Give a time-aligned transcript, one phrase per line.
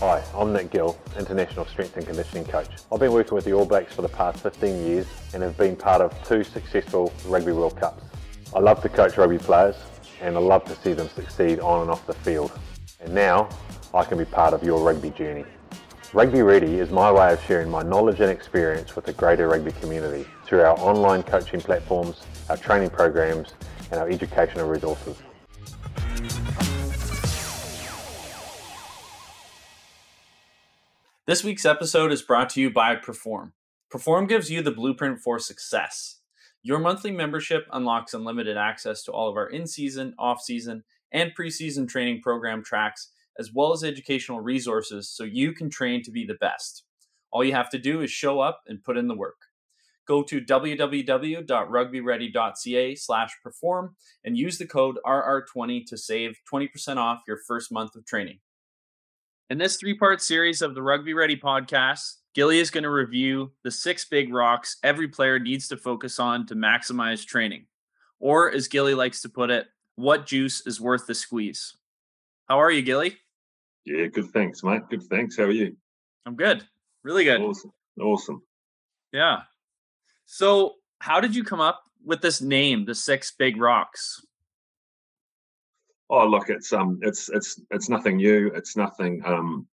[0.00, 2.70] Hi, I'm Nic Gill, International Strength and Conditioning Coach.
[2.90, 5.76] I've been working with the All Blacks for the past 15 years and have been
[5.76, 8.02] part of two successful Rugby World Cups.
[8.56, 9.76] I love to coach rugby players
[10.22, 12.50] and I love to see them succeed on and off the field.
[13.00, 13.50] And now
[13.92, 15.44] I can be part of your rugby journey.
[16.14, 19.72] Rugby Ready is my way of sharing my knowledge and experience with the greater rugby
[19.72, 23.52] community through our online coaching platforms, our training programs,
[23.90, 25.18] and our educational resources.
[31.30, 33.52] This week's episode is brought to you by Perform.
[33.88, 36.18] Perform gives you the blueprint for success.
[36.64, 41.30] Your monthly membership unlocks unlimited access to all of our in season, off season, and
[41.38, 46.26] preseason training program tracks, as well as educational resources so you can train to be
[46.26, 46.82] the best.
[47.30, 49.38] All you have to do is show up and put in the work.
[50.08, 57.38] Go to www.rugbyready.ca slash perform and use the code RR20 to save 20% off your
[57.46, 58.40] first month of training.
[59.50, 63.50] In this three part series of the Rugby Ready podcast, Gilly is going to review
[63.64, 67.66] the six big rocks every player needs to focus on to maximize training.
[68.20, 69.66] Or, as Gilly likes to put it,
[69.96, 71.76] what juice is worth the squeeze?
[72.48, 73.16] How are you, Gilly?
[73.84, 74.30] Yeah, good.
[74.30, 74.82] Thanks, mate.
[74.88, 75.02] Good.
[75.10, 75.36] Thanks.
[75.36, 75.76] How are you?
[76.26, 76.62] I'm good.
[77.02, 77.40] Really good.
[77.40, 77.72] Awesome.
[78.00, 78.42] Awesome.
[79.12, 79.40] Yeah.
[80.26, 84.24] So, how did you come up with this name, the Six Big Rocks?
[86.12, 88.48] Oh, look, it's um, it's it's it's nothing new.
[88.48, 89.68] It's nothing um,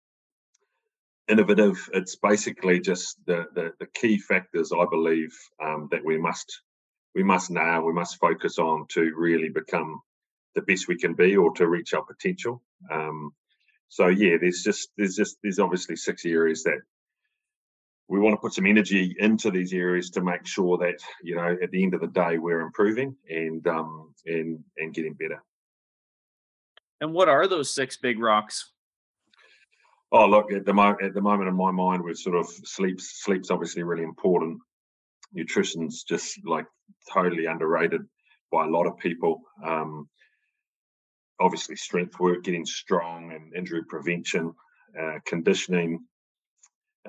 [1.29, 1.79] innovative.
[1.95, 5.35] It's basically just the the, the key factors I believe
[5.65, 6.61] um, that we must
[7.15, 9.99] we must now we must focus on to really become
[10.55, 12.63] the best we can be or to reach our potential.
[12.93, 13.33] Um,
[13.89, 16.81] so yeah, there's just there's just there's obviously six areas that
[18.09, 21.57] we want to put some energy into these areas to make sure that you know
[21.63, 25.43] at the end of the day we're improving and um, and and getting better.
[27.01, 28.73] And what are those six big rocks?
[30.13, 33.01] Oh, look at the mo- at the moment in my mind, we're sort of sleep.
[33.01, 34.61] Sleep's obviously really important.
[35.33, 36.67] Nutrition's just like
[37.13, 38.03] totally underrated
[38.53, 39.43] by a lot of people.
[39.65, 40.09] Um,
[41.41, 44.55] obviously, strength work, getting strong, and injury prevention,
[44.99, 46.05] uh, conditioning,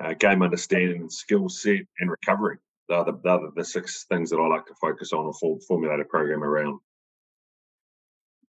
[0.00, 2.58] uh, game understanding, skill set, and recovery.
[2.88, 6.04] They're the, they're the six things that I like to focus on or formulate a
[6.04, 6.80] program around.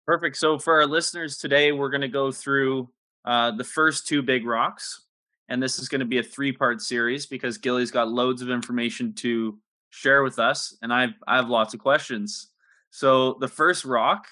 [0.05, 0.37] Perfect.
[0.37, 2.89] So for our listeners today, we're going to go through
[3.25, 5.05] uh, the first two big rocks,
[5.47, 9.13] and this is going to be a three-part series because Gilly's got loads of information
[9.15, 9.59] to
[9.91, 12.47] share with us, and I've I have lots of questions.
[12.89, 14.27] So the first rock,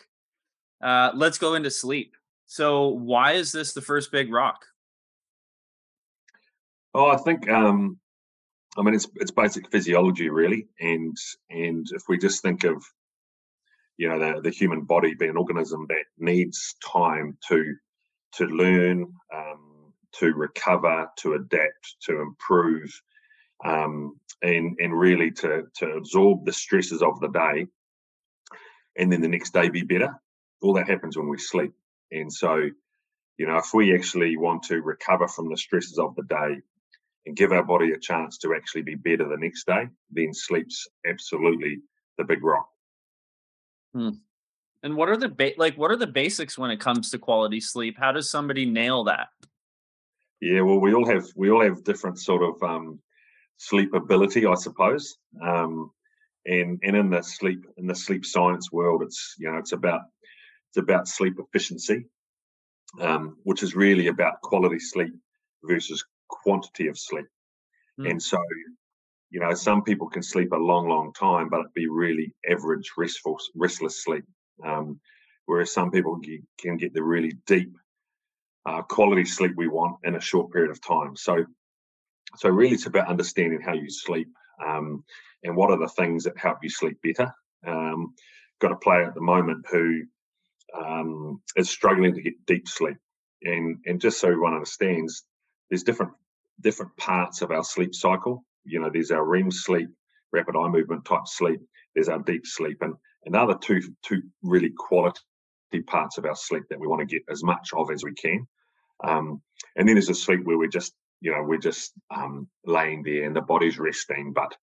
[0.82, 2.16] uh, let's go into sleep.
[2.48, 4.66] So why is this the first big rock?
[6.96, 8.00] Oh, I think um,
[8.78, 11.16] I mean it's it's basic physiology really, and
[11.52, 12.84] and if we just think of
[14.00, 17.76] you know the, the human body being an organism that needs time to
[18.32, 22.90] to learn um, to recover to adapt to improve
[23.66, 27.68] um, and and really to to absorb the stresses of the day.
[28.98, 30.16] And then the next day be better.
[30.62, 31.74] All that happens when we sleep.
[32.10, 32.70] And so
[33.38, 36.62] you know if we actually want to recover from the stresses of the day
[37.26, 40.88] and give our body a chance to actually be better the next day then sleep's
[41.06, 41.80] absolutely
[42.18, 42.70] the big rock
[43.94, 44.10] Hmm.
[44.84, 47.60] And what are the ba- like what are the basics when it comes to quality
[47.60, 47.98] sleep?
[48.00, 49.28] How does somebody nail that?
[50.42, 53.00] Yeah, well, we all have we all have different sort of um,
[53.58, 55.18] sleep ability, I suppose.
[55.42, 55.92] Um,
[56.46, 60.02] and and in the sleep in the sleep science world, it's you know it's about
[60.70, 62.06] it's about sleep efficiency,
[63.02, 65.14] um, which is really about quality sleep
[65.64, 67.26] versus quantity of sleep.
[68.00, 68.12] Mm.
[68.12, 68.38] And so
[69.30, 72.92] you know, some people can sleep a long, long time, but it be really average,
[72.98, 74.24] restful, restless sleep.
[74.66, 75.00] Um,
[75.46, 76.20] whereas some people
[76.60, 77.76] can get the really deep
[78.66, 81.16] uh, quality sleep we want in a short period of time.
[81.16, 81.46] So,
[82.38, 84.30] so really, it's about understanding how you sleep
[84.66, 85.04] um,
[85.44, 87.34] and what are the things that help you sleep better.
[87.66, 88.16] Um,
[88.60, 90.02] got a player at the moment who
[90.78, 92.98] um, is struggling to get deep sleep,
[93.44, 95.24] and and just so everyone understands,
[95.70, 96.12] there's different
[96.62, 99.90] different parts of our sleep cycle you know, there's our REM sleep,
[100.32, 101.60] rapid eye movement type sleep.
[101.96, 102.94] There's our deep sleep, and
[103.26, 105.22] another two two really quality
[105.88, 108.48] parts of our sleep that we want to get as much of as we can.
[109.04, 109.42] Um,
[109.76, 113.26] and then there's a sleep where we're just, you know, we're just um, laying there
[113.26, 114.56] and the body's resting, but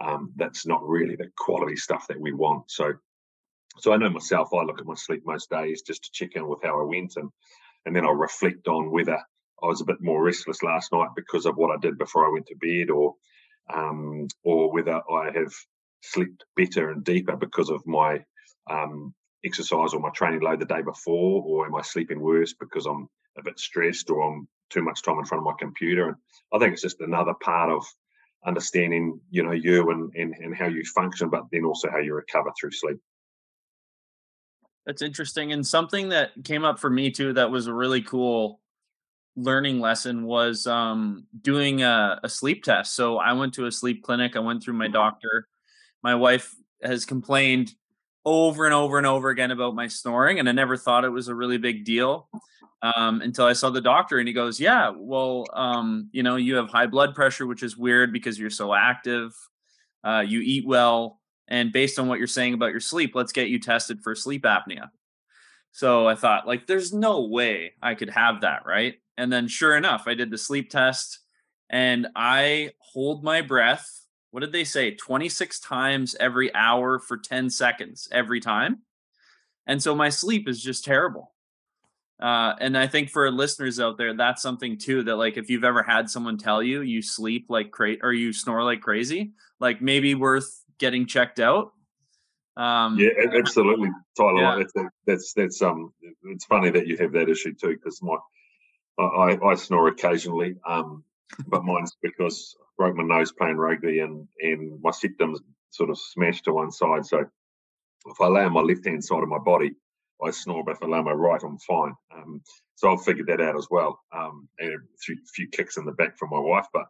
[0.00, 2.70] um, that's not really the quality stuff that we want.
[2.70, 2.94] So,
[3.78, 4.48] so I know myself.
[4.52, 7.14] I look at my sleep most days just to check in with how I went,
[7.16, 7.30] and
[7.86, 9.18] and then I'll reflect on whether
[9.62, 12.32] I was a bit more restless last night because of what I did before I
[12.32, 13.14] went to bed, or
[13.72, 15.52] um, or whether I have
[16.02, 18.24] slept better and deeper because of my
[18.70, 19.14] um,
[19.44, 23.08] exercise or my training load the day before, or am I sleeping worse because I'm
[23.38, 26.08] a bit stressed or I'm too much time in front of my computer.
[26.08, 26.16] And
[26.52, 27.84] I think it's just another part of
[28.46, 32.14] understanding, you know, you and, and, and how you function, but then also how you
[32.14, 32.98] recover through sleep.
[34.86, 35.52] That's interesting.
[35.52, 38.60] And something that came up for me too that was really cool
[39.36, 42.94] learning lesson was um, doing a, a, sleep test.
[42.94, 44.36] So I went to a sleep clinic.
[44.36, 44.92] I went through my mm-hmm.
[44.92, 45.48] doctor.
[46.02, 47.74] My wife has complained
[48.24, 51.28] over and over and over again about my snoring, and I never thought it was
[51.28, 52.28] a really big deal
[52.82, 56.56] um, until I saw the doctor, and he goes, "Yeah, well, um, you know, you
[56.56, 59.32] have high blood pressure, which is weird because you're so active.
[60.02, 63.48] Uh, you eat well, and based on what you're saying about your sleep, let's get
[63.48, 64.90] you tested for sleep apnea."
[65.72, 68.94] So I thought, like, there's no way I could have that, right?
[69.16, 71.20] And then, sure enough, I did the sleep test,
[71.70, 73.88] and I hold my breath.
[74.30, 74.92] What did they say?
[74.92, 78.82] 26 times every hour for 10 seconds every time.
[79.66, 81.34] And so my sleep is just terrible
[82.20, 85.64] uh, and I think for listeners out there, that's something too that like if you've
[85.64, 89.82] ever had someone tell you you sleep like crazy or you snore like crazy, like
[89.82, 91.72] maybe worth getting checked out.
[92.56, 94.40] Um, yeah, absolutely, Tyler.
[94.40, 94.56] Yeah.
[94.56, 94.72] That's,
[95.06, 98.16] that's that's um, it's funny that you have that issue too because my
[98.98, 101.02] I, I snore occasionally, um,
[101.46, 105.98] but mine's because I broke my nose playing rugby and and my septum's sort of
[105.98, 107.04] smashed to one side.
[107.04, 107.24] So
[108.06, 109.72] if I lay on my left hand side of my body,
[110.22, 111.94] I snore, but if I lay on my right, I'm fine.
[112.14, 112.42] Um,
[112.76, 114.00] so I've figured that out as well.
[114.12, 116.86] Um, and a few, few, kicks in the back from my wife, but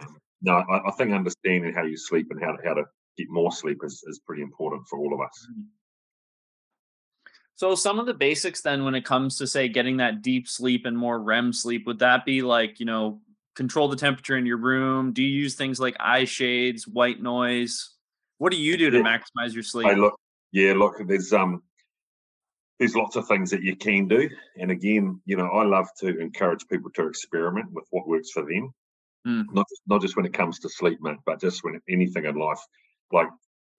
[0.00, 2.84] um, no, I, I, think understanding how you sleep and how to how to
[3.16, 5.46] get more sleep is, is pretty important for all of us.
[5.50, 5.62] Mm-hmm.
[7.56, 10.84] So some of the basics then when it comes to say getting that deep sleep
[10.84, 13.20] and more REM sleep, would that be like, you know,
[13.54, 15.12] control the temperature in your room?
[15.14, 17.90] Do you use things like eye shades, white noise?
[18.36, 19.86] What do you do to maximize your sleep?
[19.86, 20.20] I look,
[20.52, 21.62] yeah, look, there's um
[22.78, 24.28] there's lots of things that you can do.
[24.58, 28.42] And again, you know, I love to encourage people to experiment with what works for
[28.42, 28.70] them.
[29.26, 29.44] Mm.
[29.50, 32.34] Not just, not just when it comes to sleep, mate, but just when anything in
[32.34, 32.60] life.
[33.10, 33.28] Like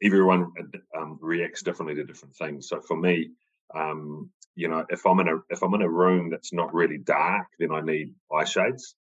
[0.01, 0.51] everyone
[0.97, 2.69] um, reacts differently to different things.
[2.69, 3.29] So for me,
[3.75, 6.98] um, you know, if I'm in a if I'm in a room that's not really
[6.98, 8.96] dark, then I need eye shades.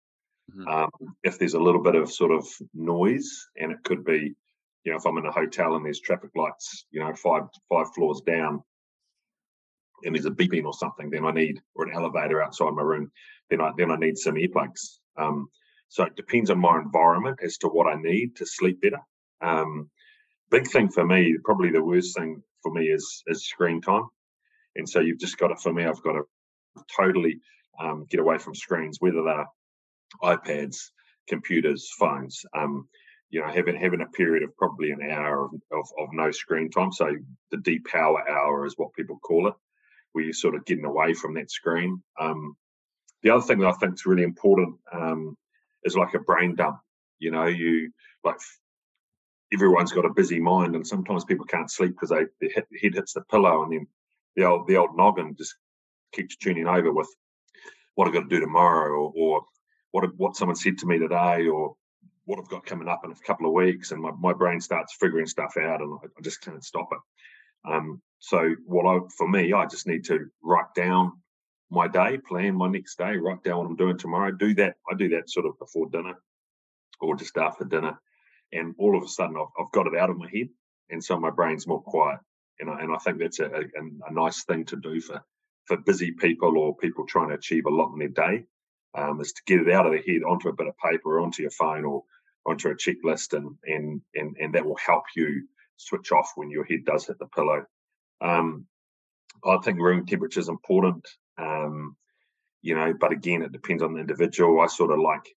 [0.52, 0.68] Mm-hmm.
[0.68, 4.34] Um, if there's a little bit of sort of noise, and it could be,
[4.84, 7.94] you know, if I'm in a hotel and there's traffic lights, you know, five five
[7.94, 8.64] floors down,
[10.04, 13.12] and there's a beeping or something, then I need or an elevator outside my room,
[13.50, 14.98] then I then I need some earplugs.
[15.18, 15.50] Um,
[15.90, 19.02] so it depends on my environment as to what I need to sleep better.
[19.42, 19.92] Um,
[20.50, 24.08] big thing for me, probably the worst thing for me is is screen time,
[24.76, 26.24] and so you've just got to for me, I've got to
[26.96, 27.40] totally
[27.80, 29.48] um, get away from screens, whether they're
[30.22, 30.78] iPads,
[31.28, 32.42] computers, phones.
[32.56, 32.88] Um,
[33.30, 36.70] you know, having having a period of probably an hour of, of, of no screen
[36.70, 36.92] time.
[36.92, 37.16] So
[37.52, 39.56] the deep power hour is what people call it
[40.14, 42.02] where you're sort of getting away from that screen.
[42.20, 42.56] Um,
[43.22, 45.36] the other thing that I think is really important um,
[45.84, 46.78] is like a brain dump.
[47.20, 47.92] You know, you
[48.24, 48.38] like
[49.54, 53.14] everyone's got a busy mind, and sometimes people can't sleep because they their head hits
[53.14, 53.88] the pillow, and then
[54.36, 55.56] the old the old noggin just
[56.14, 57.08] keeps tuning over with
[57.96, 59.42] what I've got to do tomorrow, or, or
[59.92, 61.76] what what someone said to me today, or
[62.26, 64.96] what I've got coming up in a couple of weeks, and my, my brain starts
[65.00, 67.72] figuring stuff out, and I, I just can't stop it.
[67.72, 71.14] Um, so what I for me, I just need to write down
[71.70, 74.32] my day, plan my next day, write down what I'm doing tomorrow.
[74.32, 74.76] Do that.
[74.92, 76.16] I do that sort of before dinner
[77.02, 78.00] or just after dinner,
[78.52, 80.50] and all of a sudden I've, I've got it out of my head,
[80.90, 82.20] and so my brain's more quiet.
[82.60, 85.24] And I, and I think that's a, a, a nice thing to do for
[85.66, 88.44] for busy people or people trying to achieve a lot in their day,
[88.96, 91.22] um, is to get it out of their head onto a bit of paper or
[91.22, 92.04] onto your phone or
[92.46, 96.66] onto a checklist, and and and and that will help you switch off when your
[96.66, 97.66] head does hit the pillow.
[98.22, 98.68] Um,
[99.46, 101.08] I think room temperature is important.
[101.38, 101.96] Um,
[102.62, 104.62] you know, but again, it depends on the individual.
[104.62, 105.36] I sort of like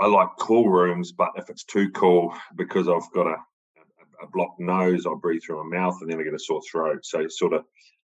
[0.00, 3.36] I like cool rooms, but if it's too cool because I've got a,
[4.22, 7.04] a, blocked nose, I breathe through my mouth and then I get a sore throat.
[7.04, 7.64] So sort of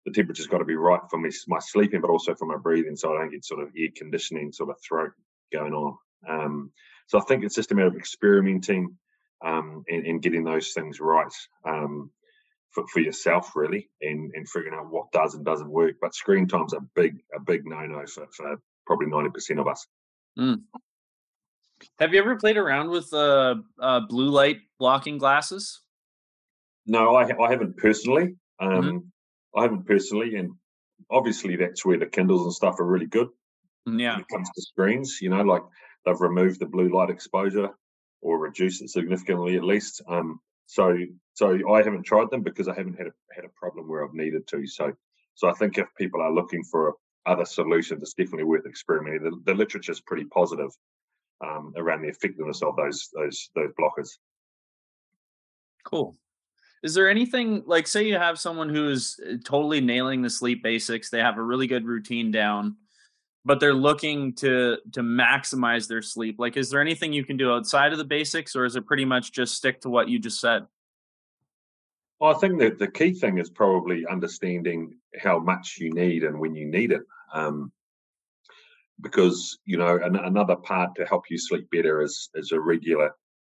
[0.04, 2.96] the temperature's got to be right for me, my sleeping, but also for my breathing,
[2.96, 5.12] so I don't get sort of air conditioning sort of throat
[5.52, 5.96] going on.
[6.28, 6.72] Um,
[7.06, 8.96] so I think it's just a matter of experimenting
[9.44, 11.32] um, and, and, getting those things right
[11.66, 12.10] um,
[12.70, 15.96] for, for yourself, really, and, and figuring out what does and doesn't work.
[16.00, 18.56] But screen time's a big a big no no for, for
[18.86, 19.86] probably ninety percent of us.
[20.38, 20.62] Mm.
[21.98, 25.80] Have you ever played around with uh, uh, blue light blocking glasses?
[26.86, 28.36] No, I, I haven't personally.
[28.60, 29.58] Um, mm-hmm.
[29.58, 30.52] I haven't personally, and
[31.10, 33.28] obviously that's where the Kindles and stuff are really good.
[33.88, 35.62] Mm, yeah, when it comes to screens, you know, like
[36.04, 37.70] they've removed the blue light exposure
[38.20, 40.02] or reduce it significantly at least.
[40.08, 40.96] Um, so
[41.34, 44.14] so I haven't tried them because I haven't had a had a problem where I've
[44.14, 44.66] needed to.
[44.66, 44.92] So
[45.34, 46.94] so I think if people are looking for
[47.26, 49.24] other solutions, it's definitely worth experimenting.
[49.24, 50.70] The, the literature is pretty positive
[51.44, 54.10] um, around the effectiveness of those those those blockers.
[55.84, 56.16] Cool.
[56.84, 61.08] Is there anything like say you have someone who's uh, totally nailing the sleep basics,
[61.08, 62.76] they have a really good routine down,
[63.42, 66.36] but they're looking to to maximize their sleep.
[66.38, 69.06] Like is there anything you can do outside of the basics or is it pretty
[69.06, 70.66] much just stick to what you just said?
[72.20, 76.38] Well, I think that the key thing is probably understanding how much you need and
[76.38, 77.02] when you need it.
[77.32, 77.72] Um,
[79.00, 83.14] because you know an, another part to help you sleep better is is a regular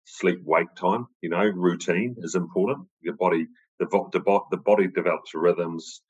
[0.05, 1.07] sleep wake time.
[1.21, 2.87] You know, routine is important.
[3.01, 3.47] Your body,
[3.79, 6.01] the the, the body develops rhythms,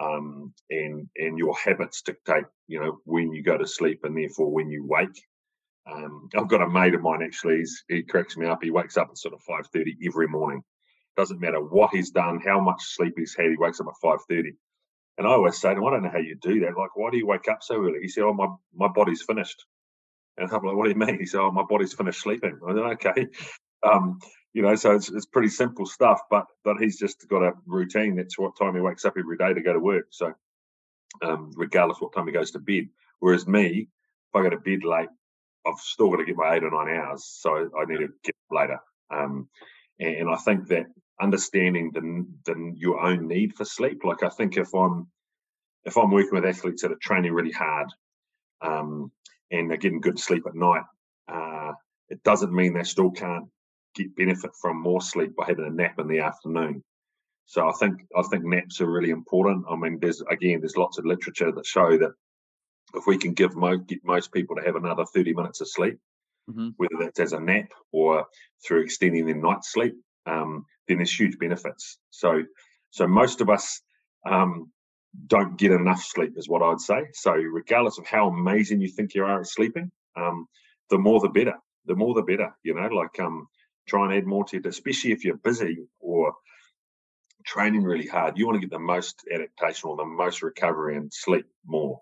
[0.00, 2.44] um, and and your habits dictate.
[2.68, 5.22] You know when you go to sleep and therefore when you wake.
[5.90, 7.64] Um, I've got a mate of mine actually.
[7.88, 8.62] he cracks me up.
[8.62, 10.62] He wakes up at sort of five thirty every morning.
[11.16, 13.50] Doesn't matter what he's done, how much sleep he's had.
[13.50, 14.52] He wakes up at five thirty.
[15.18, 16.76] And I always say to him, I don't know how you do that.
[16.76, 18.00] Like, why do you wake up so early?
[18.02, 19.64] He said, Oh, my, my body's finished.
[20.36, 21.18] And I'm like, what do you mean?
[21.18, 22.58] He said, oh, my body's finished sleeping.
[22.66, 23.26] I said, okay.
[23.82, 24.18] Um,
[24.52, 28.16] you know, so it's, it's pretty simple stuff, but but he's just got a routine.
[28.16, 30.06] That's what time he wakes up every day to go to work.
[30.10, 30.32] So
[31.22, 32.88] um, regardless what time he goes to bed.
[33.20, 35.08] Whereas me, if I go to bed late,
[35.66, 37.24] I've still got to get my eight or nine hours.
[37.24, 38.78] So I need to get later.
[39.10, 39.48] Um,
[39.98, 40.86] and, and I think that
[41.20, 45.08] understanding the, the your own need for sleep, like I think if I'm
[45.84, 47.88] if I'm working with athletes that are training really hard,
[48.62, 49.10] um,
[49.50, 50.82] and they're getting good sleep at night,
[51.28, 51.72] uh,
[52.08, 53.46] it doesn't mean they still can't
[53.94, 56.82] get benefit from more sleep by having a nap in the afternoon.
[57.46, 59.66] So I think I think naps are really important.
[59.68, 62.12] I mean, there's again, there's lots of literature that show that
[62.94, 65.98] if we can give most get most people to have another 30 minutes of sleep,
[66.48, 66.70] mm-hmm.
[66.76, 68.26] whether that's as a nap or
[68.66, 69.94] through extending their night sleep,
[70.26, 71.98] um, then there's huge benefits.
[72.10, 72.42] So
[72.90, 73.80] so most of us
[74.26, 74.70] um,
[75.26, 77.08] don't get enough sleep, is what I'd say.
[77.12, 80.46] So, regardless of how amazing you think you are at sleeping, um,
[80.90, 81.54] the more the better.
[81.86, 82.54] The more the better.
[82.62, 83.48] You know, like um,
[83.88, 86.34] try and add more to it, especially if you're busy or
[87.46, 88.38] training really hard.
[88.38, 92.00] You want to get the most adaptation or the most recovery and sleep more.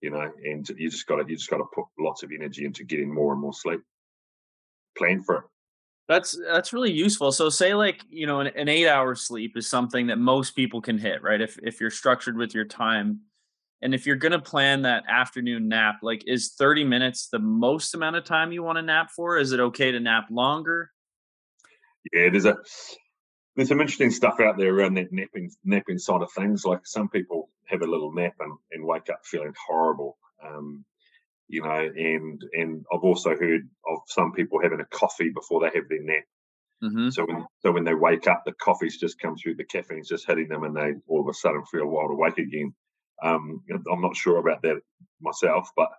[0.00, 2.64] You know, and you just got to you just got to put lots of energy
[2.64, 3.80] into getting more and more sleep.
[4.96, 5.44] Plan for it.
[6.12, 7.32] That's that's really useful.
[7.32, 10.80] So say like, you know, an, an 8 hour sleep is something that most people
[10.80, 11.40] can hit, right?
[11.40, 13.20] If if you're structured with your time
[13.82, 18.16] and if you're to plan that afternoon nap, like is 30 minutes the most amount
[18.16, 19.38] of time you want to nap for?
[19.38, 20.90] Is it okay to nap longer?
[22.12, 22.56] Yeah, there's a
[23.56, 26.64] there's some interesting stuff out there around that napping napping side of things.
[26.64, 30.16] Like some people have a little nap and, and wake up feeling horrible.
[30.46, 30.84] Um,
[31.52, 35.78] you know, and and I've also heard of some people having a coffee before they
[35.78, 36.24] have their nap.
[36.82, 37.10] Mm-hmm.
[37.10, 40.26] So when so when they wake up, the coffee's just come through, the caffeine's just
[40.26, 42.74] hitting them, and they all of a sudden feel wide awake again.
[43.22, 44.80] Um, I'm not sure about that
[45.20, 45.90] myself, but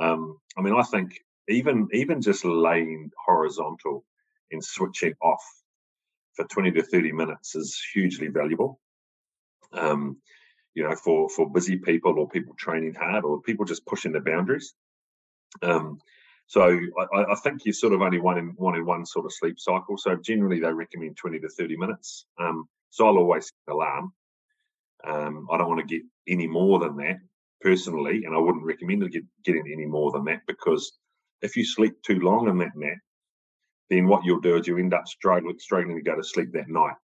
[0.00, 4.06] um, I mean, I think even even just laying horizontal
[4.50, 5.44] and switching off
[6.36, 8.80] for 20 to 30 minutes is hugely valuable.
[9.74, 10.22] Um,
[10.74, 14.20] you know, for for busy people or people training hard or people just pushing the
[14.20, 14.72] boundaries.
[15.60, 15.98] Um,
[16.46, 19.32] so I, I, think you're sort of only one in one in one sort of
[19.32, 19.96] sleep cycle.
[19.96, 22.26] So generally they recommend 20 to 30 minutes.
[22.38, 24.12] Um, so I'll always set alarm.
[25.04, 27.16] Um, I don't want to get any more than that
[27.60, 30.92] personally, and I wouldn't recommend get, getting any more than that because
[31.42, 32.98] if you sleep too long in that nap,
[33.90, 36.68] then what you'll do is you end up struggling, struggling to go to sleep that
[36.68, 36.94] night.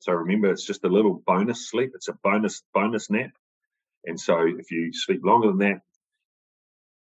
[0.00, 1.92] So remember, it's just a little bonus sleep.
[1.94, 3.30] It's a bonus bonus nap.
[4.04, 5.80] And so if you sleep longer than that,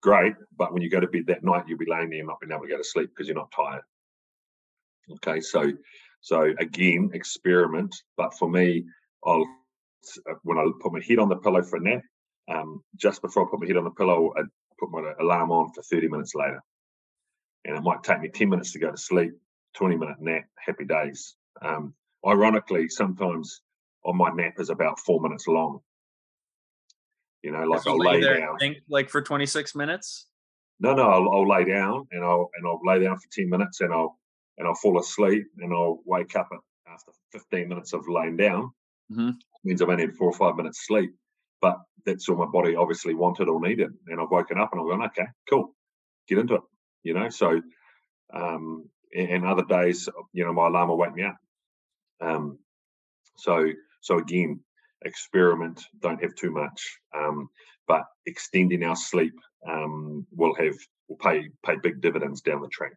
[0.01, 0.33] great.
[0.57, 2.51] But when you go to bed that night, you'll be laying there and not being
[2.51, 3.81] able to go to sleep because you're not tired.
[5.13, 5.71] Okay, so
[6.21, 7.95] so again, experiment.
[8.17, 8.85] But for me,
[9.25, 9.45] I'll
[10.29, 12.01] uh, when I put my head on the pillow for a nap,
[12.49, 14.41] um, just before I put my head on the pillow, I
[14.79, 16.61] put my alarm on for 30 minutes later.
[17.65, 19.33] And it might take me 10 minutes to go to sleep,
[19.75, 21.35] 20 minute nap, happy days.
[21.61, 21.93] Um,
[22.25, 23.61] ironically, sometimes
[24.03, 25.81] on my nap is about four minutes long.
[27.43, 28.57] You know, like I'll lay, lay down.
[28.59, 30.27] Think like for 26 minutes.
[30.79, 33.81] No, no, I'll, I'll, lay down and I'll and I'll lay down for 10 minutes
[33.81, 34.19] and I'll
[34.57, 36.49] and I'll fall asleep and I'll wake up
[36.87, 38.71] after 15 minutes of laying down.
[39.11, 39.31] Mm-hmm.
[39.63, 41.11] means I've only had four or five minutes sleep,
[41.61, 43.91] but that's all my body obviously wanted or needed.
[44.07, 45.75] And I've woken up and I'm going, okay, cool,
[46.27, 46.61] get into it.
[47.03, 47.61] You know, so
[48.33, 51.37] um, and, and other days, you know, my alarm will wake me up.
[52.21, 52.59] Um,
[53.37, 53.67] so
[54.01, 54.61] so again,
[55.03, 57.49] experiment, don't have too much, um,
[57.87, 59.33] but extending our sleep
[59.67, 60.75] um, will have
[61.07, 62.93] will pay pay big dividends down the track.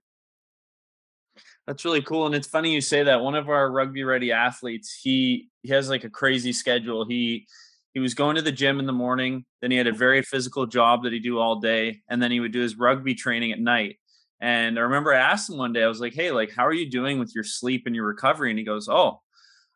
[1.66, 3.20] That's really cool, and it's funny you say that.
[3.20, 7.06] One of our rugby ready athletes, he he has like a crazy schedule.
[7.06, 7.46] He
[7.92, 10.66] he was going to the gym in the morning, then he had a very physical
[10.66, 13.61] job that he do all day, and then he would do his rugby training at
[13.61, 13.96] night.
[14.40, 16.73] And I remember I asked him one day, I was like, "Hey, like, how are
[16.75, 19.23] you doing with your sleep and your recovery?" And he goes, "Oh,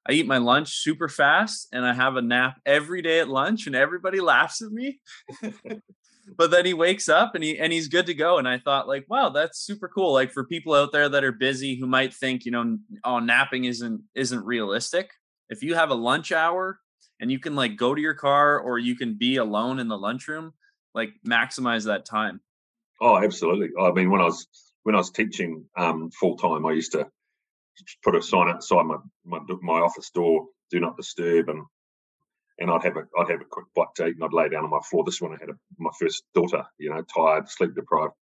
[0.09, 3.67] I eat my lunch super fast, and I have a nap every day at lunch,
[3.67, 5.01] and everybody laughs at me."
[6.37, 8.39] but then he wakes up and he and he's good to go.
[8.39, 10.13] And I thought, like, wow, that's super cool.
[10.13, 13.65] Like for people out there that are busy who might think, you know, oh, napping
[13.65, 15.11] isn't isn't realistic.
[15.49, 16.79] If you have a lunch hour
[17.21, 19.99] and you can like go to your car or you can be alone in the
[19.99, 20.53] lunchroom,
[20.95, 22.41] like maximize that time.
[23.01, 23.71] Oh, absolutely.
[23.81, 24.47] I mean, when I was
[24.83, 27.09] when I was teaching um, full time, I used to
[28.03, 31.65] put a sign outside my, my my office door, "Do not disturb," and
[32.59, 34.65] and I'd have a I'd have a quick bite to eat, and I'd lay down
[34.65, 35.05] on my floor.
[35.05, 38.15] This is when I had a, my first daughter, you know, tired, sleep deprived.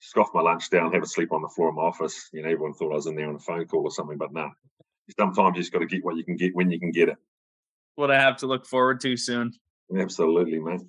[0.00, 2.28] Scoff my lunch down, have a sleep on the floor of my office.
[2.32, 4.32] You know, everyone thought I was in there on a phone call or something, but
[4.32, 4.50] no.
[5.16, 7.16] Sometimes you just got to get what you can get when you can get it.
[7.94, 9.52] What I have to look forward to soon.
[9.96, 10.88] Absolutely, man.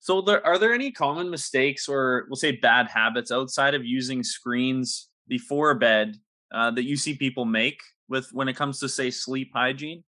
[0.00, 4.24] So, there are there any common mistakes or we'll say bad habits outside of using
[4.24, 6.16] screens before bed
[6.52, 10.04] uh, that you see people make with when it comes to say sleep hygiene?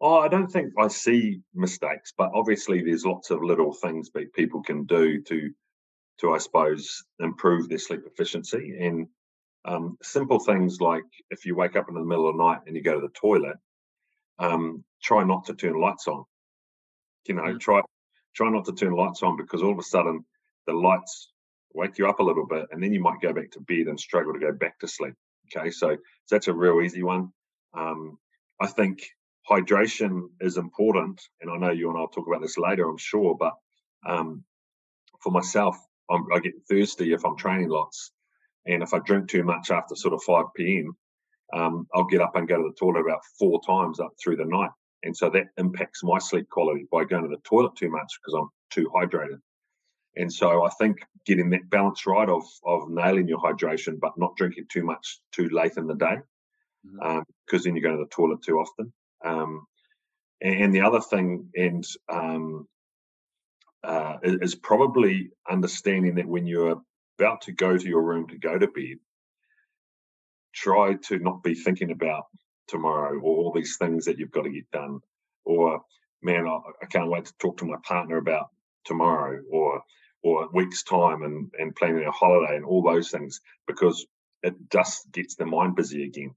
[0.00, 4.32] Oh, I don't think I see mistakes, but obviously there's lots of little things that
[4.32, 5.50] people can do to,
[6.20, 8.78] to I suppose, improve their sleep efficiency.
[8.80, 9.08] And
[9.66, 12.74] um, simple things like if you wake up in the middle of the night and
[12.74, 13.56] you go to the toilet,
[14.38, 16.24] um, try not to turn lights on.
[17.26, 17.58] You know, mm-hmm.
[17.58, 17.82] try
[18.34, 20.24] try not to turn lights on because all of a sudden
[20.66, 21.30] the lights
[21.74, 24.00] wake you up a little bit, and then you might go back to bed and
[24.00, 25.14] struggle to go back to sleep.
[25.56, 27.32] Okay, so, so that's a real easy one.
[27.76, 28.18] Um,
[28.60, 29.04] I think
[29.48, 33.36] hydration is important, and I know you and I'll talk about this later, I'm sure.
[33.38, 33.54] But
[34.06, 34.44] um,
[35.22, 35.76] for myself,
[36.10, 38.12] I'm, I get thirsty if I'm training lots,
[38.66, 40.96] and if I drink too much after sort of 5 p.m.,
[41.52, 44.44] um, I'll get up and go to the toilet about four times up through the
[44.44, 44.70] night,
[45.02, 48.38] and so that impacts my sleep quality by going to the toilet too much because
[48.38, 49.40] I'm too hydrated.
[50.16, 54.36] And so I think getting that balance right of of nailing your hydration, but not
[54.36, 56.16] drinking too much too late in the day,
[56.82, 57.56] because mm-hmm.
[57.56, 58.92] um, then you go to the toilet too often.
[59.24, 59.66] Um,
[60.42, 62.66] and the other thing, and um,
[63.84, 66.80] uh, is probably understanding that when you're
[67.18, 68.98] about to go to your room to go to bed,
[70.54, 72.24] try to not be thinking about
[72.68, 75.00] tomorrow or all these things that you've got to get done,
[75.44, 75.82] or
[76.22, 78.48] man, I, I can't wait to talk to my partner about
[78.84, 79.82] tomorrow, or
[80.22, 84.06] or a week's time and and planning a holiday and all those things because
[84.42, 86.34] it just gets the mind busy again.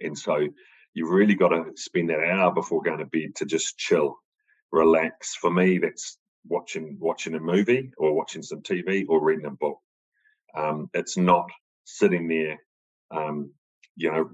[0.00, 0.48] And so
[0.94, 4.16] you've really got to spend that hour before going to bed to just chill,
[4.72, 5.34] relax.
[5.34, 9.78] For me, that's watching watching a movie or watching some TV or reading a book.
[10.56, 11.48] Um, it's not
[11.84, 12.58] sitting there,
[13.10, 13.52] um,
[13.96, 14.30] you know,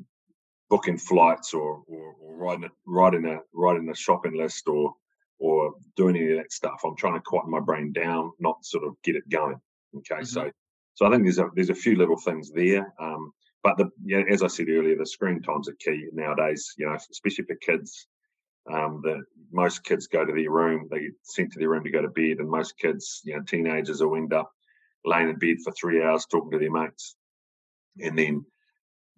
[0.71, 4.95] booking flights or, or, or writing a, writing a writing a shopping list or
[5.39, 6.81] or doing any of that stuff.
[6.85, 9.61] I'm trying to quieten my brain down, not sort of get it going.
[9.97, 10.25] Okay, mm-hmm.
[10.25, 10.51] so
[10.95, 12.93] so I think there's a there's a few little things there.
[12.99, 16.75] Um, but the, yeah, as I said earlier, the screen times are key nowadays.
[16.79, 18.07] You know, especially for kids.
[18.69, 19.23] Um, the
[19.53, 22.09] most kids go to their room, they get sent to their room to go to
[22.09, 24.51] bed, and most kids, you know, teenagers will end up
[25.05, 27.15] laying in bed for three hours talking to their mates,
[28.03, 28.45] and then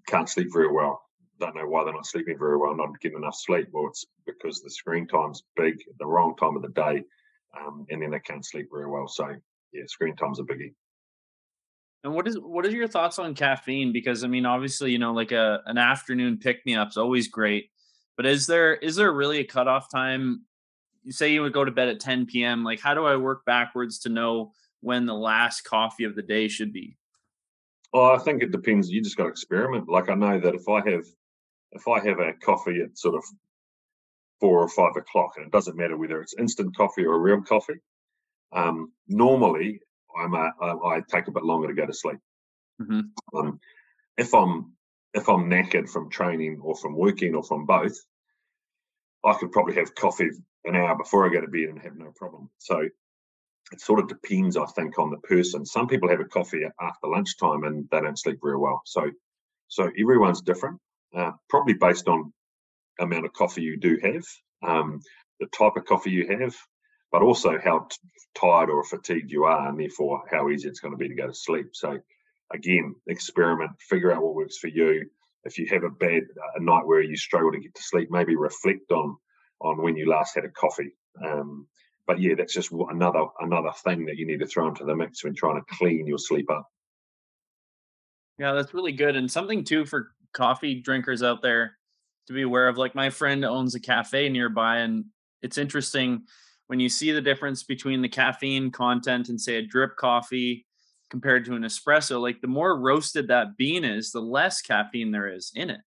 [0.07, 1.01] can't sleep very well.
[1.41, 3.69] Don't know why they're not sleeping very well, not getting enough sleep.
[3.73, 7.03] Well, it's because the screen time's big, at the wrong time of the day,
[7.59, 9.07] um, and then they can't sleep very well.
[9.07, 9.35] So
[9.73, 10.75] yeah, screen time's a biggie.
[12.05, 13.93] And what is what are your thoughts on caffeine?
[13.93, 17.71] Because I mean, obviously, you know, like a an afternoon pick me up's always great.
[18.17, 20.45] But is there is there really a cutoff time?
[21.05, 22.65] You say you would go to bed at 10 p.m.
[22.65, 26.49] Like, how do I work backwards to know when the last coffee of the day
[26.49, 26.97] should be?
[27.93, 28.91] Well, I think it depends.
[28.91, 29.89] You just got to experiment.
[29.89, 31.05] Like I know that if I have
[31.73, 33.25] if I have a coffee at sort of
[34.41, 37.81] four or five o'clock, and it doesn't matter whether it's instant coffee or real coffee.
[38.53, 39.81] Um, normally,
[40.17, 42.19] I'm a, I take a bit longer to go to sleep.
[42.81, 43.37] Mm-hmm.
[43.37, 43.61] Um,
[44.17, 44.73] if I'm
[45.15, 47.97] if I'm knackered from training or from working or from both,
[49.25, 50.31] I could probably have coffee
[50.65, 52.51] an hour before I go to bed and have no problem.
[52.59, 52.89] So
[53.73, 55.65] it sort of depends, I think, on the person.
[55.67, 58.83] Some people have a coffee after lunchtime and they don't sleep very well.
[58.85, 59.11] So
[59.69, 60.81] so everyone's different,
[61.17, 62.33] uh, probably based on
[62.99, 64.25] amount of coffee you do have,
[64.67, 65.01] um,
[65.41, 66.57] the type of coffee you have,
[67.13, 67.97] but also how t-
[68.35, 71.27] tired or fatigued you are, and therefore how easy it's going to be to go
[71.27, 71.69] to sleep.
[71.73, 71.99] So,
[72.53, 75.09] again, experiment, figure out what works for you.
[75.45, 76.25] If you have a bad
[76.57, 79.17] a night where you struggle to get to sleep, maybe reflect on
[79.61, 80.93] on when you last had a coffee.
[81.25, 81.67] Um,
[82.07, 85.23] but yeah, that's just another another thing that you need to throw into the mix
[85.23, 86.69] when trying to clean your sleep up.
[88.39, 91.77] Yeah, that's really good, and something too for coffee drinkers out there
[92.27, 92.79] to be aware of.
[92.79, 95.07] Like my friend owns a cafe nearby, and
[95.43, 96.23] it's interesting
[96.69, 100.67] when you see the difference between the caffeine content and say a drip coffee
[101.11, 105.27] compared to an espresso like the more roasted that bean is the less caffeine there
[105.27, 105.81] is in it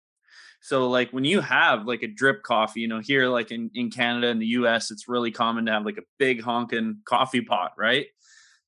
[0.63, 3.91] so like when you have like a drip coffee you know here like in, in
[3.91, 7.73] canada and the us it's really common to have like a big honking coffee pot
[7.77, 8.07] right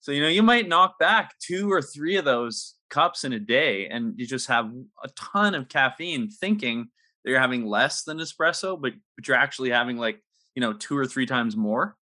[0.01, 3.41] so you know you might knock back two or three of those cups in a
[3.41, 4.71] day and you just have
[5.03, 6.89] a ton of caffeine thinking
[7.25, 10.23] that you're having less than espresso but but you're actually having like
[10.55, 11.97] you know two or three times more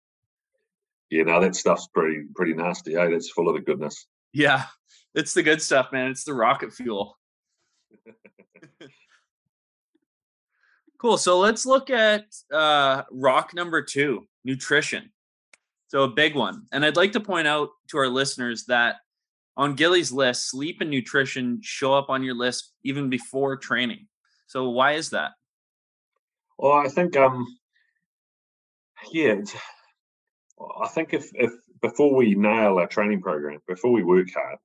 [1.08, 3.08] yeah no that stuff's pretty pretty nasty eh?
[3.08, 4.64] that's full of the goodness yeah,
[5.14, 6.10] it's the good stuff, man.
[6.10, 7.18] It's the rocket fuel.
[10.98, 11.18] cool.
[11.18, 15.10] So let's look at uh, rock number two nutrition.
[15.88, 16.66] So, a big one.
[16.70, 18.96] And I'd like to point out to our listeners that
[19.60, 24.06] on Gilly's list, sleep and nutrition show up on your list even before training.
[24.46, 25.32] So, why is that?
[26.56, 27.46] Well, I think, um,
[29.12, 29.42] yeah,
[30.82, 34.56] I think if if before we nail our training program, before we work hard,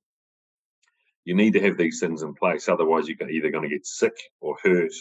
[1.26, 2.66] you need to have these things in place.
[2.66, 4.92] Otherwise, you're either going to get sick or hurt,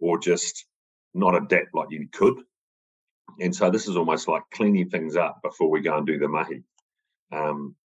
[0.00, 0.66] or just
[1.14, 2.40] not adapt like you could.
[3.38, 6.26] And so this is almost like cleaning things up before we go and do the
[6.26, 6.64] mahi.
[7.30, 7.76] Um,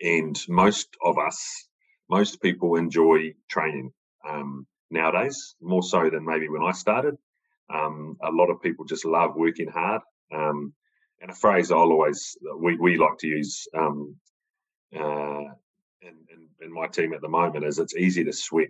[0.00, 1.68] and most of us,
[2.08, 3.92] most people enjoy training
[4.28, 7.16] um, nowadays more so than maybe when I started.
[7.72, 10.02] Um, a lot of people just love working hard.
[10.32, 10.72] Um,
[11.20, 14.14] and a phrase I'll always we, we like to use um,
[14.94, 15.44] uh,
[16.00, 18.68] in, in, in, my team at the moment is it's easy to sweat.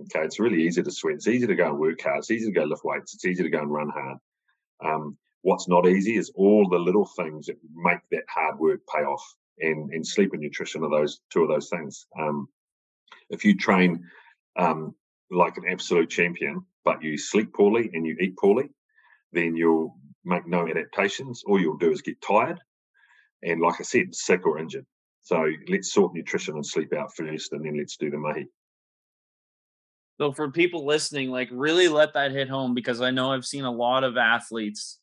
[0.00, 1.16] Okay, it's really easy to sweat.
[1.16, 2.18] It's easy to go and work hard.
[2.18, 3.14] It's easy to go lift weights.
[3.14, 4.18] It's easy to go and run hard.
[4.84, 9.02] Um, what's not easy is all the little things that make that hard work pay
[9.02, 9.24] off.
[9.60, 12.06] And, and sleep and nutrition are those two of those things.
[12.18, 12.48] Um,
[13.30, 14.04] if you train
[14.56, 14.94] um,
[15.30, 18.70] like an absolute champion, but you sleep poorly and you eat poorly,
[19.32, 21.42] then you'll make no adaptations.
[21.46, 22.58] All you'll do is get tired
[23.42, 24.86] and, like I said, sick or injured.
[25.22, 28.46] So let's sort nutrition and sleep out first, and then let's do the mahi.
[30.18, 33.64] So for people listening, like really let that hit home because I know I've seen
[33.64, 34.98] a lot of athletes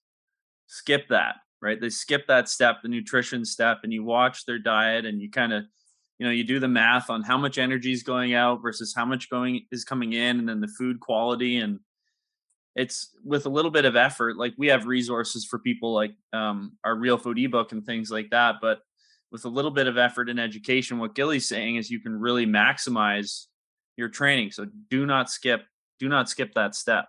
[0.67, 1.81] skip that, right?
[1.81, 5.51] They skip that step, the nutrition step, and you watch their diet and you kind
[5.51, 5.63] of,
[6.19, 9.05] you know, you do the math on how much energy is going out versus how
[9.05, 11.57] much going is coming in and then the food quality.
[11.57, 11.79] And
[12.75, 16.77] it's with a little bit of effort like we have resources for people like um,
[16.83, 18.79] our real food ebook and things like that but
[19.31, 22.45] with a little bit of effort and education what gilly's saying is you can really
[22.45, 23.45] maximize
[23.97, 24.51] your training.
[24.51, 25.65] So do not skip
[25.99, 27.05] do not skip that step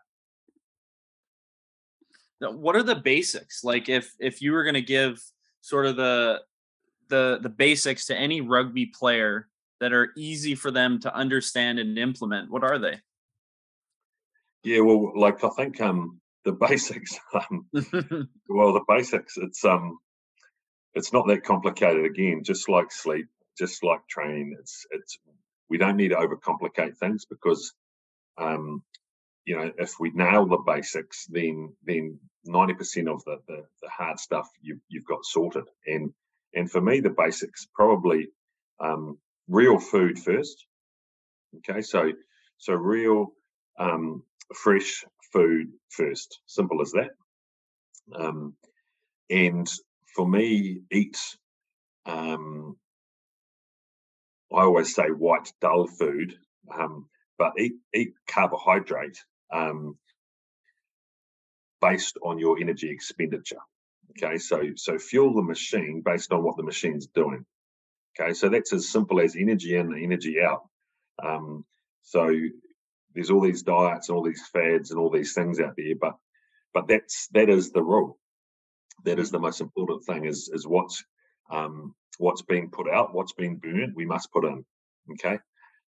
[2.40, 5.22] what are the basics like if if you were going to give
[5.60, 6.40] sort of the
[7.08, 9.48] the the basics to any rugby player
[9.80, 13.00] that are easy for them to understand and implement what are they
[14.66, 17.20] yeah, well, like I think um, the basics.
[17.32, 17.66] Um,
[18.48, 19.36] well, the basics.
[19.36, 19.98] It's um,
[20.92, 22.04] it's not that complicated.
[22.04, 24.56] Again, just like sleep, just like training.
[24.58, 25.18] It's it's
[25.70, 27.74] we don't need to overcomplicate things because
[28.38, 28.82] um,
[29.46, 33.88] you know if we nail the basics, then then ninety percent of the, the the
[33.88, 35.64] hard stuff you you've got sorted.
[35.86, 36.12] And
[36.52, 38.28] and for me, the basics probably
[38.80, 40.66] um, real food first.
[41.58, 42.12] Okay, so
[42.58, 43.28] so real
[43.78, 46.40] um, fresh food first.
[46.46, 47.10] Simple as that.
[48.14, 48.54] Um,
[49.30, 49.70] and
[50.14, 51.18] for me, eat.
[52.04, 52.76] Um,
[54.52, 56.36] I always say white dull food,
[56.72, 59.18] um, but eat eat carbohydrate
[59.52, 59.96] um,
[61.80, 63.60] based on your energy expenditure.
[64.12, 67.44] Okay, so so fuel the machine based on what the machine's doing.
[68.18, 70.68] Okay, so that's as simple as energy in, energy out.
[71.22, 71.64] Um,
[72.02, 72.30] so
[73.14, 76.16] there's all these diets and all these fads and all these things out there, but
[76.74, 78.18] but that's that is the rule.
[79.04, 81.04] That is the most important thing is is what's
[81.50, 84.64] um, what's being put out, what's being burned, we must put in.
[85.12, 85.38] Okay.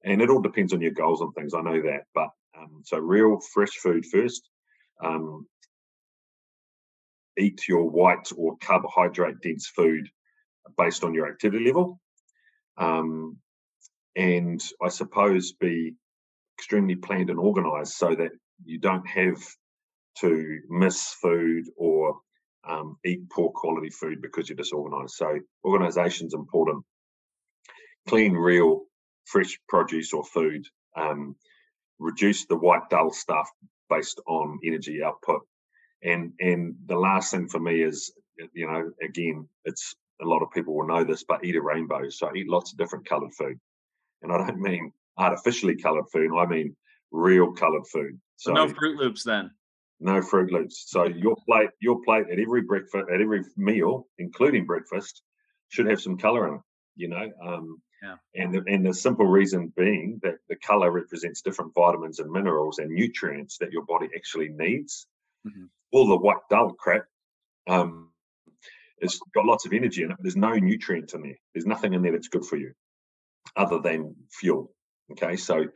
[0.05, 1.55] And it all depends on your goals and things.
[1.55, 2.05] I know that.
[2.14, 4.49] But um, so real fresh food first.
[5.05, 5.47] Um,
[7.38, 10.09] eat your white or carbohydrate dense food
[10.79, 12.01] based on your activity level.
[12.79, 13.38] Um,
[14.16, 15.95] and I suppose be
[16.59, 18.31] extremely planned and organized so that
[18.64, 19.38] you don't have
[20.21, 22.19] to miss food or
[22.66, 25.14] um, eat poor quality food because you're disorganized.
[25.14, 26.85] So organization's important.
[28.09, 28.85] Clean, real,
[29.27, 30.66] fresh produce or food.
[30.97, 31.37] Um,
[31.99, 33.51] reduce the white dull stuff
[33.89, 35.43] based on energy output.
[36.03, 38.13] And and the last thing for me is,
[38.53, 42.09] you know, again, it's a lot of people will know this, but eat a rainbow.
[42.09, 43.59] So eat lots of different colored food.
[44.23, 46.31] And I don't mean artificially colored food.
[46.37, 46.77] I mean
[47.11, 48.21] real colored food.
[48.37, 49.51] So no Fruit Loops then.
[50.01, 50.85] no Fruit Loops.
[50.89, 55.23] So your plate, your plate at every breakfast, at every meal, including breakfast,
[55.69, 56.61] should have some color in it.
[56.97, 58.17] You know, um, yeah.
[58.35, 62.79] and the, and the simple reason being that the color represents different vitamins and minerals
[62.79, 65.07] and nutrients that your body actually needs.
[65.47, 65.65] Mm-hmm.
[65.93, 67.05] All the white dull crap,
[67.69, 68.11] um,
[68.99, 71.39] it's got lots of energy in it, but there's no nutrients in there.
[71.55, 72.73] There's nothing in there that's good for you,
[73.57, 74.73] other than fuel.
[75.13, 75.67] Okay, so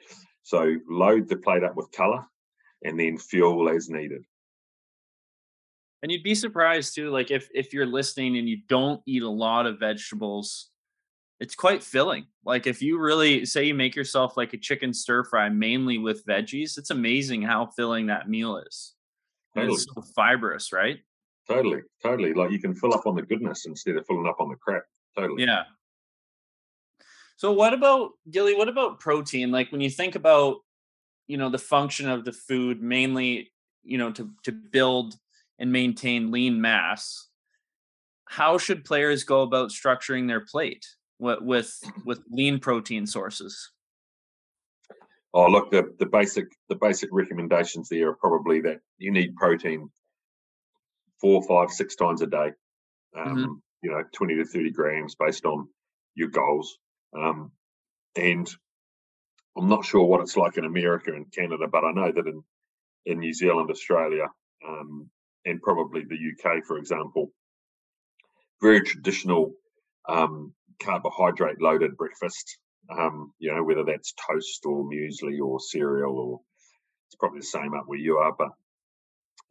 [0.43, 2.25] so load the plate up with color,
[2.83, 4.25] and then fuel as needed.
[6.03, 9.29] And you'd be surprised too, like if if you're listening and you don't eat a
[9.29, 10.70] lot of vegetables,
[11.41, 12.27] it's quite filling.
[12.45, 16.25] Like if you really say you make yourself like a chicken stir fry mainly with
[16.27, 18.95] veggies, it's amazing how filling that meal is.
[19.55, 19.75] Totally.
[19.75, 20.99] It's so fibrous, right?
[21.49, 22.35] Totally, totally.
[22.35, 24.83] Like you can fill up on the goodness instead of filling up on the crap.
[25.17, 25.43] Totally.
[25.45, 25.63] Yeah.
[27.37, 28.55] So what about Gilly?
[28.55, 29.51] What about protein?
[29.51, 30.59] Like when you think about
[31.27, 35.15] you know the function of the food mainly you know to to build
[35.61, 37.29] and maintain lean mass
[38.25, 40.85] how should players go about structuring their plate
[41.21, 43.71] with with, with lean protein sources
[45.35, 49.91] oh look the, the basic the basic recommendations there are probably that you need protein
[51.21, 52.51] four five six times a day
[53.17, 53.29] mm-hmm.
[53.29, 53.53] um, mm-hmm.
[53.83, 55.69] you know 20 to 30 grams based on
[56.15, 56.79] your goals
[57.17, 57.53] um,
[58.17, 58.51] and
[59.57, 62.43] I'm not sure what it's like in America and Canada, but I know that in
[63.07, 64.29] in New Zealand, Australia,
[64.67, 65.09] um,
[65.45, 67.33] and probably the UK, for example,
[68.61, 69.55] very traditional
[70.09, 72.59] um, carbohydrate loaded breakfast.
[72.91, 76.41] Um, you know, whether that's toast or muesli or cereal, or
[77.09, 78.51] it's probably the same up where you are, but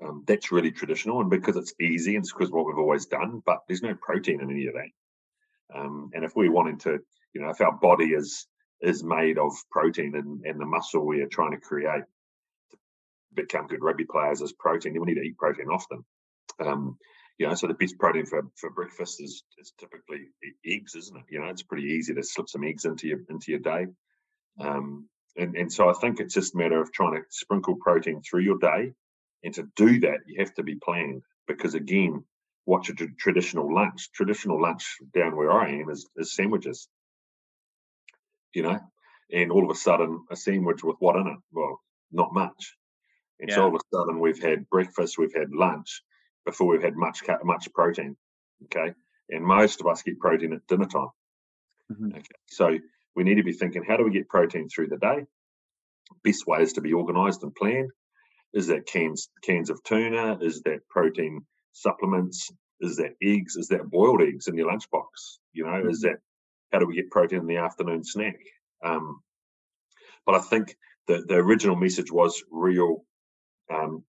[0.04, 1.22] um, that's really traditional.
[1.22, 4.42] And because it's easy, and it's because what we've always done, but there's no protein
[4.42, 5.78] in any of that.
[5.80, 7.00] Um, and if we wanted to,
[7.34, 8.48] you know, if our body is
[8.82, 12.04] is made of protein and, and the muscle we are trying to create
[12.72, 12.78] to
[13.34, 14.94] become good rugby players is protein.
[14.94, 16.06] Then we need to eat protein often.
[16.65, 16.98] Um,
[17.39, 20.28] you know, so the best protein for, for breakfast is, is typically
[20.65, 21.23] eggs, isn't it?
[21.30, 23.88] You know, it's pretty easy to slip some eggs into your into your day.
[24.60, 28.21] Um, and, and so I think it's just a matter of trying to sprinkle protein
[28.21, 28.93] through your day.
[29.43, 32.25] And to do that, you have to be planned because again,
[32.65, 34.12] what's a traditional lunch?
[34.12, 36.89] Traditional lunch down where I am is, is sandwiches
[38.54, 38.80] you know,
[39.32, 41.38] and all of a sudden a sandwich with what in it?
[41.52, 41.80] Well,
[42.12, 42.75] not much.
[43.39, 43.56] And yeah.
[43.56, 46.02] so all of a sudden we've had breakfast, we've had lunch
[46.52, 48.16] before we've had much much protein.
[48.66, 48.94] Okay,
[49.30, 51.10] and most of us get protein at dinner time.
[51.92, 52.16] Mm-hmm.
[52.18, 52.78] Okay, so
[53.16, 55.26] we need to be thinking, how do we get protein through the day?
[56.24, 57.92] Best way is to be organised and planned.
[58.54, 60.40] Is that cans cans of tuna?
[60.42, 62.50] Is that protein supplements?
[62.82, 63.56] Is that eggs?
[63.56, 65.40] Is that boiled eggs in your lunchbox?
[65.54, 65.90] You know, mm-hmm.
[65.90, 66.18] is that
[66.72, 68.38] how do we get protein in the afternoon snack?
[68.84, 69.22] Um,
[70.26, 70.76] but I think
[71.08, 73.04] the, the original message was real,
[73.74, 74.04] um,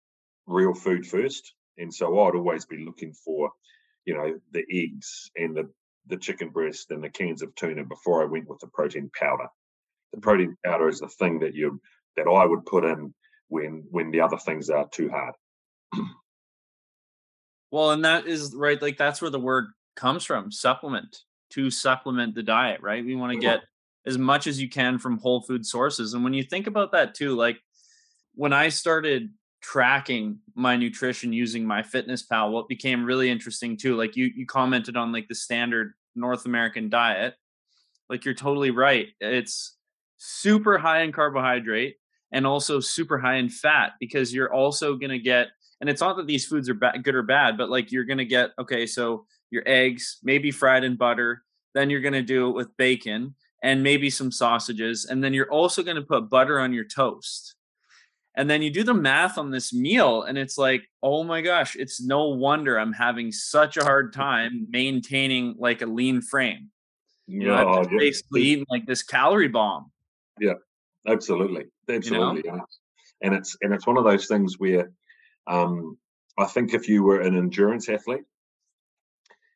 [0.45, 1.53] real food first.
[1.81, 3.51] And so I'd always be looking for,
[4.05, 5.69] you know, the eggs and the,
[6.07, 9.47] the chicken breast and the cans of tuna before I went with the protein powder.
[10.11, 10.21] The mm-hmm.
[10.21, 11.81] protein powder is the thing that you
[12.17, 13.13] that I would put in
[13.47, 15.35] when when the other things are too hard.
[17.71, 18.81] well, and that is right.
[18.81, 21.17] Like that's where the word comes from, supplement
[21.51, 23.03] to supplement the diet, right?
[23.03, 23.57] We want to mm-hmm.
[23.57, 23.61] get
[24.05, 26.13] as much as you can from whole food sources.
[26.13, 27.57] And when you think about that too, like
[28.33, 29.29] when I started
[29.61, 34.45] tracking my nutrition using my fitness MyFitnessPal, what became really interesting too, like you you
[34.45, 37.35] commented on like the standard North American diet.
[38.09, 39.07] Like you're totally right.
[39.21, 39.77] It's
[40.17, 41.95] super high in carbohydrate
[42.31, 45.47] and also super high in fat because you're also going to get
[45.79, 48.17] and it's not that these foods are bad, good or bad, but like you're going
[48.17, 51.43] to get okay, so your eggs, maybe fried in butter.
[51.73, 55.05] Then you're going to do it with bacon and maybe some sausages.
[55.05, 57.55] And then you're also going to put butter on your toast.
[58.35, 61.75] And then you do the math on this meal, and it's like, oh my gosh,
[61.75, 66.69] it's no wonder I'm having such a hard time maintaining like a lean frame.
[67.27, 67.97] You know, oh, yeah.
[67.97, 69.91] basically eating like this calorie bomb.
[70.39, 70.55] Yeah,
[71.07, 72.41] absolutely, absolutely.
[72.45, 72.65] You know?
[73.21, 74.91] And it's and it's one of those things where
[75.47, 75.97] um,
[76.37, 78.23] I think if you were an endurance athlete,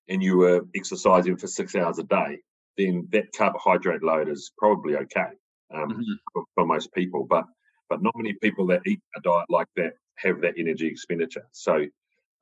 [0.09, 2.39] and you were exercising for six hours a day,
[2.77, 5.31] then that carbohydrate load is probably okay
[5.73, 6.01] um, mm-hmm.
[6.33, 7.25] for, for, most people.
[7.27, 7.45] But
[7.89, 11.47] but not many people that eat a diet like that have that energy expenditure.
[11.51, 11.85] So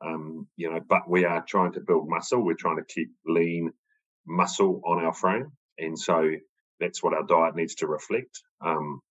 [0.03, 2.41] um, you know, but we are trying to build muscle.
[2.41, 3.71] We're trying to keep lean
[4.27, 6.31] muscle on our frame, and so
[6.79, 8.41] that's what our diet needs to reflect.
[8.61, 9.01] Um,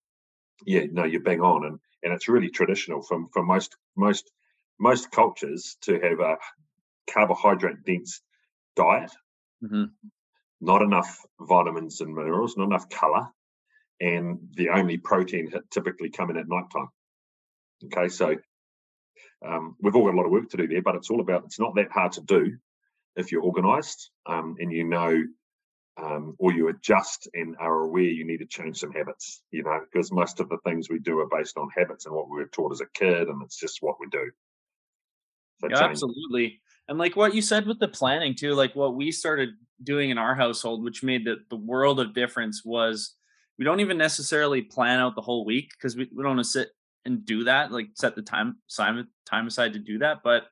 [0.66, 4.30] yeah, no, you're bang on, and and it's really traditional from for most most
[4.78, 6.36] most cultures to have a
[7.10, 8.20] carbohydrate dense
[8.76, 9.12] diet,
[9.64, 9.84] mm-hmm.
[10.60, 13.28] not enough vitamins and minerals, not enough color,
[14.02, 16.88] and the only protein typically come in at night time.
[17.84, 18.36] Okay, so
[19.46, 21.44] um, we've all got a lot of work to do there, but it's all about
[21.44, 22.56] it's not that hard to do
[23.14, 25.22] if you're organised um, and you know
[26.02, 29.78] um, or you adjust and are aware you need to change some habits, you know,
[29.92, 32.46] because most of the things we do are based on habits and what we were
[32.46, 34.30] taught as a kid, and it's just what we do.
[35.60, 36.60] So yeah, absolutely.
[36.88, 39.50] And like what you said with the planning too, like what we started
[39.82, 43.14] doing in our household, which made the, the world of difference was
[43.58, 46.50] we don't even necessarily plan out the whole week because we, we don't want to
[46.50, 46.68] sit
[47.04, 50.18] and do that, like set the time time time aside to do that.
[50.22, 50.44] But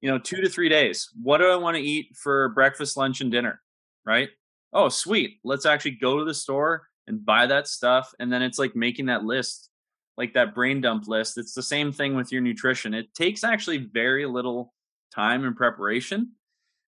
[0.00, 1.08] you know, two to three days.
[1.22, 3.60] What do I want to eat for breakfast, lunch, and dinner?
[4.06, 4.30] Right?
[4.72, 8.58] oh sweet let's actually go to the store and buy that stuff and then it's
[8.58, 9.68] like making that list
[10.16, 13.88] like that brain dump list it's the same thing with your nutrition it takes actually
[13.92, 14.72] very little
[15.14, 16.32] time and preparation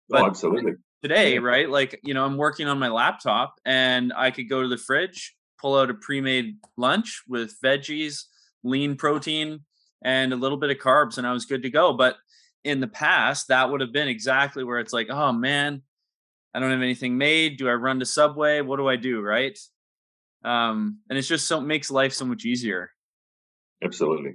[0.09, 4.31] but oh, absolutely today right like you know i'm working on my laptop and i
[4.31, 8.25] could go to the fridge pull out a pre-made lunch with veggies
[8.63, 9.61] lean protein
[10.05, 12.17] and a little bit of carbs and i was good to go but
[12.65, 15.83] in the past that would have been exactly where it's like oh man
[16.55, 17.57] I don't have anything made.
[17.57, 18.61] Do I run to Subway?
[18.61, 19.21] What do I do?
[19.21, 19.59] Right.
[20.45, 22.91] Um, and it's just so makes life so much easier.
[23.83, 24.35] Absolutely.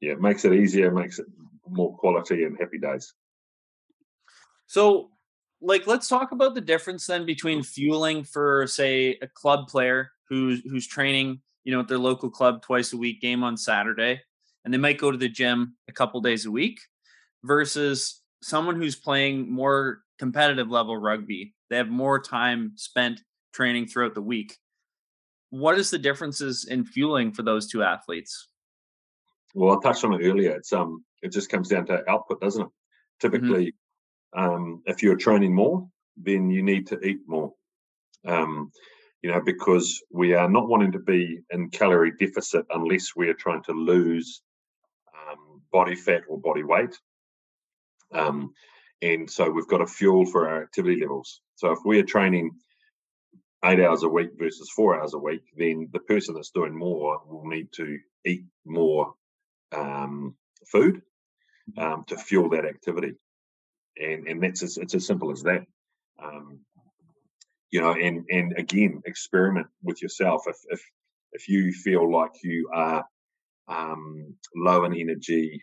[0.00, 1.26] Yeah, it makes it easier, makes it
[1.68, 3.12] more quality and happy days.
[4.66, 5.10] So,
[5.64, 10.60] like, let's talk about the difference then between fueling for, say, a club player who's
[10.68, 14.20] who's training, you know, at their local club twice a week, game on Saturday,
[14.64, 16.80] and they might go to the gym a couple days a week,
[17.42, 21.54] versus someone who's playing more competitive level rugby.
[21.70, 23.22] They have more time spent
[23.52, 24.58] training throughout the week.
[25.50, 28.48] What is the differences in fueling for those two athletes?
[29.54, 30.56] Well, I touched on it earlier.
[30.56, 32.66] It's um, it just comes down to output, doesn't it?
[32.66, 33.20] Mm-hmm.
[33.20, 33.74] Typically.
[34.34, 37.52] Um, if you're training more, then you need to eat more.
[38.26, 38.70] Um,
[39.22, 43.34] you know, because we are not wanting to be in calorie deficit unless we are
[43.34, 44.42] trying to lose
[45.16, 46.98] um, body fat or body weight.
[48.12, 48.52] Um,
[49.02, 51.40] and so we've got a fuel for our activity levels.
[51.56, 52.50] So if we're training
[53.64, 57.20] eight hours a week versus four hours a week, then the person that's doing more
[57.26, 59.14] will need to eat more
[59.72, 60.34] um,
[60.66, 61.02] food
[61.78, 63.14] um, to fuel that activity.
[64.00, 65.62] And and that's as, it's as simple as that.
[66.22, 66.60] Um,
[67.70, 70.42] you know, and and again, experiment with yourself.
[70.46, 70.82] If if
[71.32, 73.04] if you feel like you are
[73.68, 75.62] um, low in energy,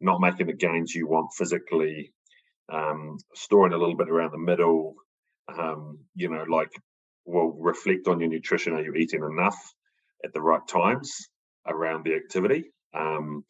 [0.00, 2.12] not making the gains you want physically,
[2.72, 4.94] um, storing a little bit around the middle.
[5.48, 6.70] Um, you know, like,
[7.24, 8.74] well, reflect on your nutrition.
[8.74, 9.56] Are you eating enough
[10.24, 11.28] at the right times
[11.66, 12.70] around the activity?
[12.94, 13.44] Um,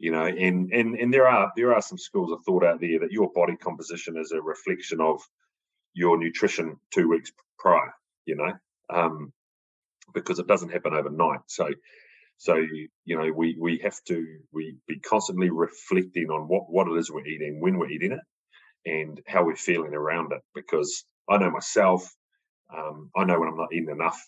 [0.00, 2.98] you know, and and and there are there are some schools of thought out there
[3.00, 5.20] that your body composition is a reflection of
[5.92, 7.94] your nutrition two weeks prior.
[8.24, 8.52] You know,
[8.88, 9.32] um,
[10.14, 11.40] because it doesn't happen overnight.
[11.48, 11.68] So
[12.38, 16.98] so you know we we have to we be constantly reflecting on what what it
[16.98, 18.20] is we're eating, when we're eating it,
[18.90, 20.40] and how we're feeling around it.
[20.54, 22.10] Because I know myself,
[22.74, 24.18] um, I know when I'm not eating enough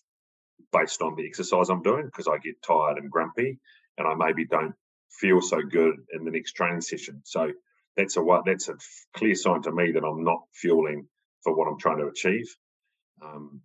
[0.70, 3.58] based on the exercise I'm doing because I get tired and grumpy,
[3.96, 4.74] and I maybe don't
[5.20, 7.22] feel so good in the next training session.
[7.24, 7.52] So
[7.96, 8.74] that's a that's a
[9.14, 11.06] clear sign to me that I'm not fueling
[11.42, 12.46] for what I'm trying to achieve.
[13.22, 13.60] Um,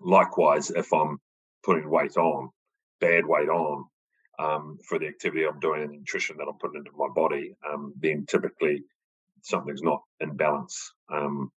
[0.00, 1.18] likewise, if I'm
[1.64, 2.50] putting weight on,
[3.00, 3.84] bad weight on
[4.38, 7.92] um, for the activity I'm doing and nutrition that I'm putting into my body, um,
[8.00, 8.84] then typically
[9.42, 10.92] something's not in balance.
[11.12, 11.50] Um,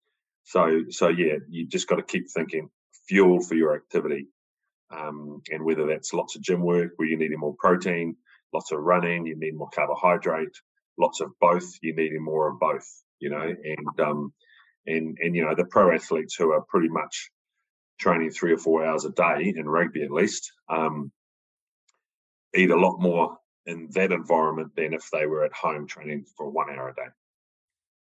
[0.43, 2.69] so, so yeah, you just got to keep thinking
[3.07, 4.27] fuel for your activity,
[4.91, 8.15] um, and whether that's lots of gym work where you need more protein,
[8.53, 10.55] lots of running, you need more carbohydrate,
[10.97, 12.87] lots of both, you need more of both.
[13.19, 14.33] You know, and um,
[14.85, 17.29] and and you know the pro athletes who are pretty much
[17.99, 21.11] training three or four hours a day in rugby at least um,
[22.55, 23.37] eat a lot more
[23.67, 27.09] in that environment than if they were at home training for one hour a day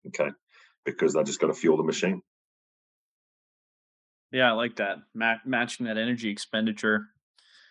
[0.09, 0.31] okay,
[0.85, 2.23] because they just got to fuel the machine.
[4.33, 7.07] Yeah, I like that Ma- matching that energy expenditure.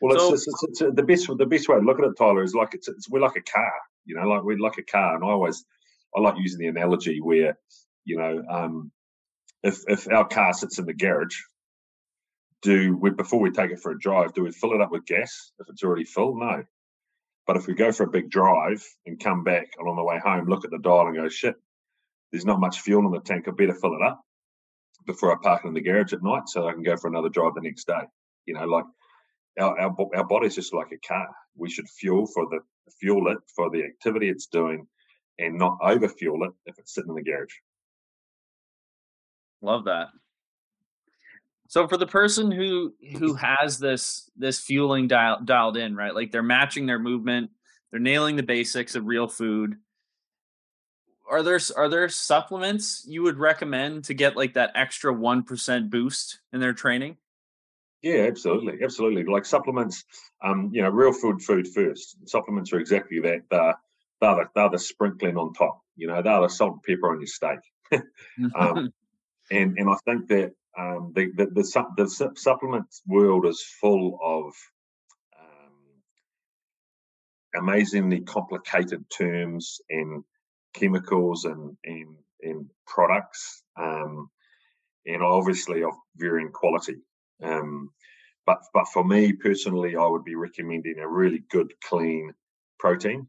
[0.01, 2.17] Well, so, it's, it's, it's, it's, the best the best way to look at it,
[2.17, 3.73] Tyler, is like it's, it's we're like a car,
[4.05, 5.63] you know, like we're like a car, and I always
[6.15, 7.57] I like using the analogy where,
[8.03, 8.91] you know, um,
[9.63, 11.37] if if our car sits in the garage,
[12.61, 15.05] do we before we take it for a drive, do we fill it up with
[15.05, 16.37] gas if it's already full?
[16.37, 16.63] No.
[17.47, 20.19] But if we go for a big drive and come back and on the way
[20.19, 21.55] home look at the dial and go, shit,
[22.31, 23.47] there's not much fuel in the tank.
[23.47, 24.21] I better fill it up
[25.05, 27.29] before I park it in the garage at night so I can go for another
[27.29, 28.01] drive the next day.
[28.47, 28.85] You know, like
[29.59, 31.27] our our, our body's just like a car.
[31.55, 32.59] We should fuel for the
[32.99, 34.87] fuel it for the activity it's doing,
[35.39, 37.53] and not overfuel it if it's sitting in the garage.
[39.61, 40.07] Love that.
[41.67, 46.13] So for the person who who has this this fueling dial, dialed in, right?
[46.13, 47.49] Like they're matching their movement,
[47.91, 49.77] they're nailing the basics of real food,
[51.29, 55.89] are there are there supplements you would recommend to get like that extra one percent
[55.89, 57.17] boost in their training?
[58.05, 59.23] Yeah, absolutely, absolutely.
[59.23, 60.05] Like supplements,
[60.43, 62.17] um, you know, real food, food first.
[62.29, 63.45] Supplements are exactly that.
[63.49, 63.73] They're,
[64.21, 65.81] they're, the, they're the sprinkling on top.
[65.95, 67.57] You know, they're the salt and pepper on your steak.
[68.55, 68.93] um,
[69.51, 74.53] and and I think that um, the, the the, the supplement world is full of
[75.41, 75.73] um,
[77.59, 80.23] amazingly complicated terms and
[80.75, 84.29] chemicals and and, and products, um,
[85.07, 86.97] and obviously of varying quality.
[87.43, 87.89] Um,
[88.45, 92.33] but but for me personally, I would be recommending a really good clean
[92.79, 93.27] protein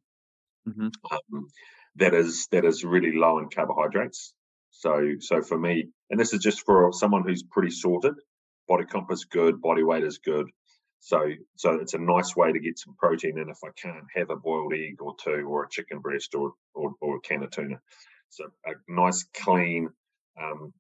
[0.69, 0.89] mm-hmm.
[1.11, 1.49] um,
[1.97, 4.35] that is that is really low in carbohydrates.
[4.71, 8.15] So so for me, and this is just for someone who's pretty sorted,
[8.69, 10.47] body comp is good, body weight is good.
[11.01, 14.31] So so it's a nice way to get some protein in if I can't have
[14.31, 17.51] a boiled egg or two or a chicken breast or or, or a can of
[17.51, 17.81] tuna.
[18.29, 19.89] So a nice clean
[20.41, 20.75] um,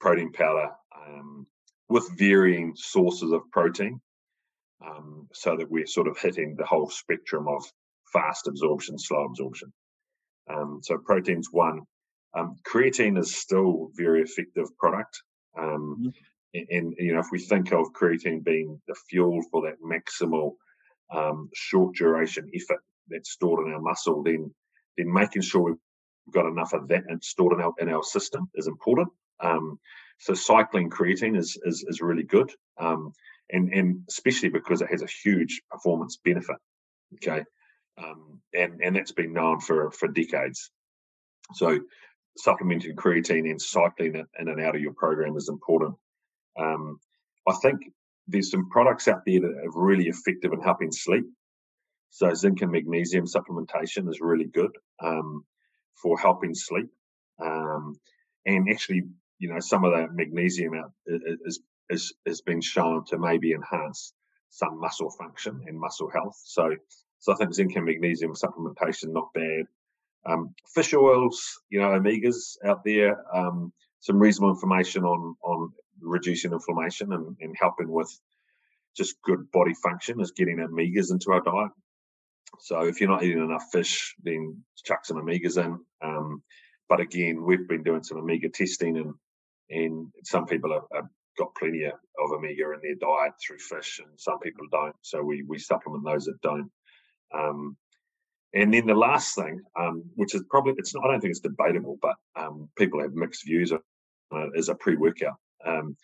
[0.00, 1.46] protein powder um,
[1.88, 4.00] with varying sources of protein,
[4.86, 7.64] um, so that we're sort of hitting the whole spectrum of
[8.12, 9.72] fast absorption, slow absorption.
[10.48, 11.82] Um, so protein's one.
[12.34, 15.22] Um, creatine is still a very effective product.
[15.58, 16.08] Um, mm-hmm.
[16.54, 20.52] and, and, you know, if we think of creatine being the fuel for that maximal
[21.14, 24.54] um, short duration effort that's stored in our muscle, then
[24.96, 28.48] then making sure we've got enough of that and stored in our in our system
[28.54, 29.08] is important.
[29.40, 29.78] Um,
[30.18, 33.12] so cycling creatine is is, is really good, um,
[33.50, 36.56] and and especially because it has a huge performance benefit.
[37.14, 37.44] Okay,
[38.02, 40.70] um, and and that's been known for for decades.
[41.54, 41.80] So
[42.36, 45.94] supplementing creatine and cycling it in and out of your program is important.
[46.58, 46.98] Um,
[47.46, 47.80] I think
[48.26, 51.24] there's some products out there that are really effective in helping sleep.
[52.10, 54.70] So zinc and magnesium supplementation is really good
[55.02, 55.44] um,
[56.00, 56.88] for helping sleep.
[57.42, 57.96] Um,
[58.46, 59.04] and actually,
[59.38, 61.60] you know, some of the magnesium out is,
[61.90, 64.12] is, has been shown to maybe enhance
[64.50, 66.36] some muscle function and muscle health.
[66.44, 66.74] So,
[67.18, 69.64] so I think zinc and magnesium supplementation not bad.
[70.26, 75.70] Um, fish oils, you know, omegas out there, um, some reasonable information on on
[76.00, 78.10] reducing inflammation and, and helping with
[78.96, 81.72] just good body function is getting omegas into our diet.
[82.60, 85.78] So if you're not eating enough fish, then chuck some omegas in.
[86.02, 86.42] Um,
[86.88, 89.14] but again, we've been doing some omega testing, and
[89.70, 91.08] and some people have, have
[91.38, 94.96] got plenty of, of omega in their diet through fish, and some people don't.
[95.02, 96.70] So we we supplement those that don't.
[97.34, 97.76] Um,
[98.54, 101.40] and then the last thing, um, which is probably it's not, I don't think it's
[101.40, 103.80] debatable, but um, people have mixed views on
[104.32, 105.36] it, is a pre-workout.
[105.64, 105.96] Um,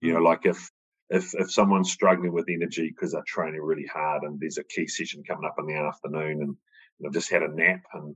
[0.00, 0.70] you know, like if
[1.10, 4.86] if if someone's struggling with energy because they're training really hard and there's a key
[4.86, 6.56] session coming up in the afternoon and
[7.00, 8.14] they've just had a nap and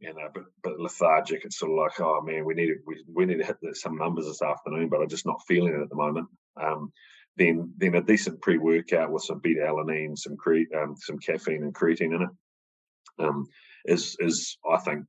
[0.00, 1.44] you know, but but lethargic.
[1.44, 3.96] It's sort of like, oh man, we need to we, we need to hit some
[3.96, 6.28] numbers this afternoon, but I'm just not feeling it at the moment.
[6.60, 6.92] Um,
[7.36, 11.74] then then a decent pre-workout with some beta alanine, some cre- um, some caffeine and
[11.74, 13.46] creatine in it um,
[13.84, 15.04] is is I think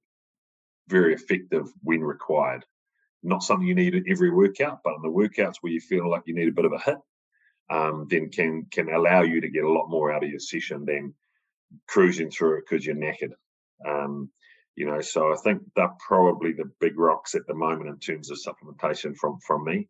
[0.87, 2.65] very effective when required.
[3.23, 6.23] Not something you need at every workout, but in the workouts where you feel like
[6.25, 6.97] you need a bit of a hit,
[7.69, 10.85] um, then can can allow you to get a lot more out of your session
[10.85, 11.13] than
[11.87, 13.31] cruising through it because you're knackered.
[13.87, 14.29] Um,
[14.75, 18.31] you know, so I think they're probably the big rocks at the moment in terms
[18.31, 19.87] of supplementation from from me.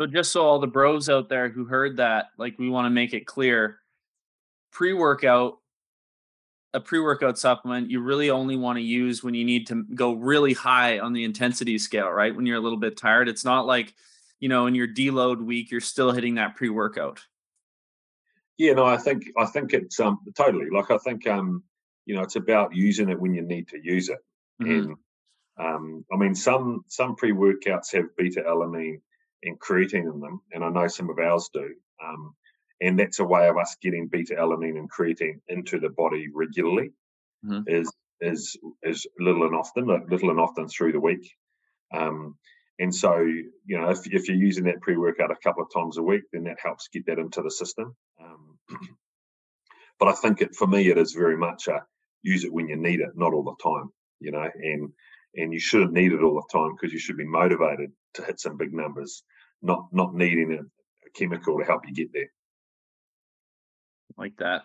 [0.00, 2.90] So just so all the bros out there who heard that, like we want to
[2.90, 3.78] make it clear,
[4.72, 5.58] pre-workout
[6.74, 10.52] a pre-workout supplement you really only want to use when you need to go really
[10.52, 12.34] high on the intensity scale, right?
[12.34, 13.28] When you're a little bit tired.
[13.28, 13.94] It's not like,
[14.40, 17.20] you know, in your deload week, you're still hitting that pre-workout.
[18.58, 21.62] Yeah, no, I think I think it's um totally like I think um,
[22.06, 24.18] you know, it's about using it when you need to use it.
[24.62, 24.72] Mm-hmm.
[24.72, 24.96] And
[25.58, 29.00] um, I mean some some pre-workouts have beta alanine
[29.42, 31.74] and creatine in them, and I know some of ours do.
[32.04, 32.34] Um,
[32.80, 36.92] and that's a way of us getting beta alanine and creatine into the body regularly.
[37.44, 37.62] Mm-hmm.
[37.68, 41.30] Is is is little and often, little and often through the week.
[41.92, 42.36] Um,
[42.78, 45.96] and so, you know, if, if you're using that pre workout a couple of times
[45.96, 47.94] a week, then that helps get that into the system.
[48.20, 48.58] Um,
[49.98, 51.84] but I think it, for me, it is very much a
[52.24, 54.92] use it when you need it, not all the time, you know, and
[55.36, 58.40] and you shouldn't need it all the time because you should be motivated to hit
[58.40, 59.22] some big numbers,
[59.62, 62.30] not not needing a, a chemical to help you get there
[64.16, 64.62] like that.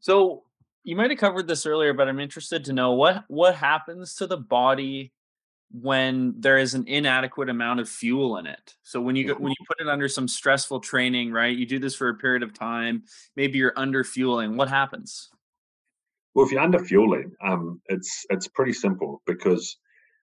[0.00, 0.44] So
[0.82, 4.26] you might have covered this earlier, but I'm interested to know what what happens to
[4.26, 5.12] the body
[5.70, 8.74] when there is an inadequate amount of fuel in it.
[8.82, 9.64] So when you go, when you mm-hmm.
[9.66, 11.56] put it under some stressful training, right?
[11.56, 13.04] You do this for a period of time.
[13.34, 14.56] Maybe you're under fueling.
[14.56, 15.30] What happens?
[16.34, 19.76] Well, if you're under fueling, um, it's it's pretty simple because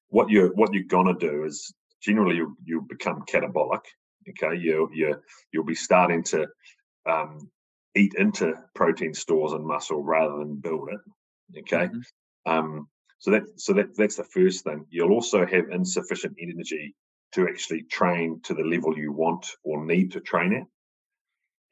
[0.10, 3.82] what you're what you're gonna do is generally you you become catabolic.
[4.30, 5.16] Okay, you you
[5.52, 6.48] you'll be starting to
[7.10, 7.50] um,
[7.96, 11.60] eat into protein stores and muscle rather than build it.
[11.60, 12.52] Okay, mm-hmm.
[12.52, 12.88] um,
[13.20, 14.86] so that so that that's the first thing.
[14.90, 16.94] You'll also have insufficient energy
[17.34, 20.68] to actually train to the level you want or need to train at.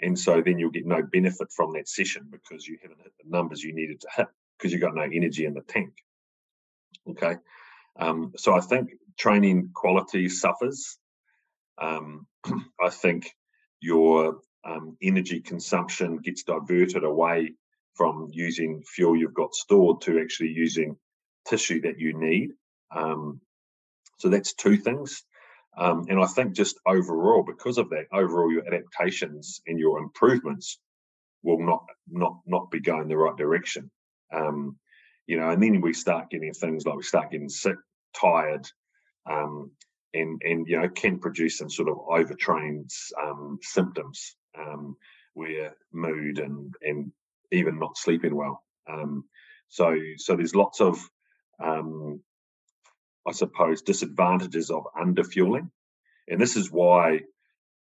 [0.02, 3.30] And so then you'll get no benefit from that session because you haven't hit the
[3.30, 4.28] numbers you needed to hit
[4.58, 5.94] because you've got no energy in the tank.
[7.10, 7.36] Okay.
[8.00, 10.98] Um, so I think training quality suffers.
[11.78, 12.28] Um,
[12.82, 13.34] I think
[13.82, 17.54] your um, energy consumption gets diverted away
[17.96, 20.96] from using fuel you've got stored to actually using
[21.48, 22.52] tissue that you need.
[22.96, 23.42] Um,
[24.18, 25.24] so that's two things.
[25.80, 30.78] Um, and I think just overall, because of that, overall your adaptations and your improvements
[31.42, 33.90] will not not not be going the right direction.
[34.34, 34.78] Um,
[35.26, 37.78] you know, and then we start getting things like we start getting sick,
[38.20, 38.68] tired,
[39.26, 39.72] um,
[40.14, 44.98] and and you know can produce some sort of overtrained um, symptoms um,
[45.34, 47.14] where mood and and
[47.54, 48.64] even not sleeping well.
[48.92, 49.24] Um,
[49.70, 51.00] so so there's lots of
[51.64, 52.22] um,
[53.28, 55.70] I suppose, disadvantages of underfueling.
[56.28, 57.22] And this is why,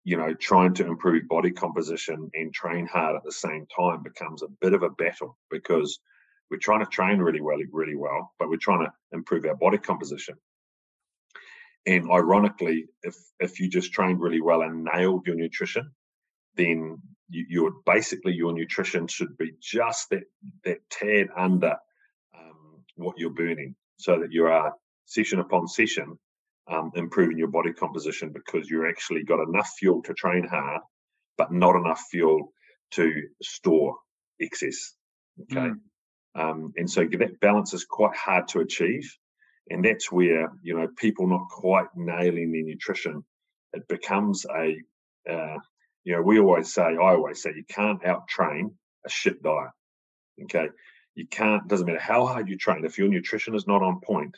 [0.03, 4.43] you know, trying to improve body composition and train hard at the same time becomes
[4.43, 5.99] a bit of a battle because
[6.49, 9.77] we're trying to train really well, really well, but we're trying to improve our body
[9.77, 10.35] composition.
[11.87, 15.91] And ironically, if if you just trained really well and nailed your nutrition,
[16.55, 20.23] then you, would basically your nutrition should be just that
[20.63, 21.77] that tad under
[22.37, 24.73] um, what you're burning, so that you are
[25.05, 26.17] session upon session,
[26.67, 30.81] um, improving your body composition because you actually got enough fuel to train hard,
[31.37, 32.51] but not enough fuel
[32.91, 33.95] to store
[34.39, 34.93] excess.
[35.43, 35.69] Okay.
[35.69, 35.79] Mm.
[36.37, 39.09] Um, and so that balance is quite hard to achieve.
[39.69, 43.23] And that's where, you know, people not quite nailing their nutrition,
[43.73, 44.77] it becomes a,
[45.29, 45.57] uh,
[46.03, 48.75] you know, we always say, I always say, you can't out train
[49.05, 49.71] a shit diet.
[50.43, 50.67] Okay.
[51.15, 54.37] You can't, doesn't matter how hard you train, if your nutrition is not on point,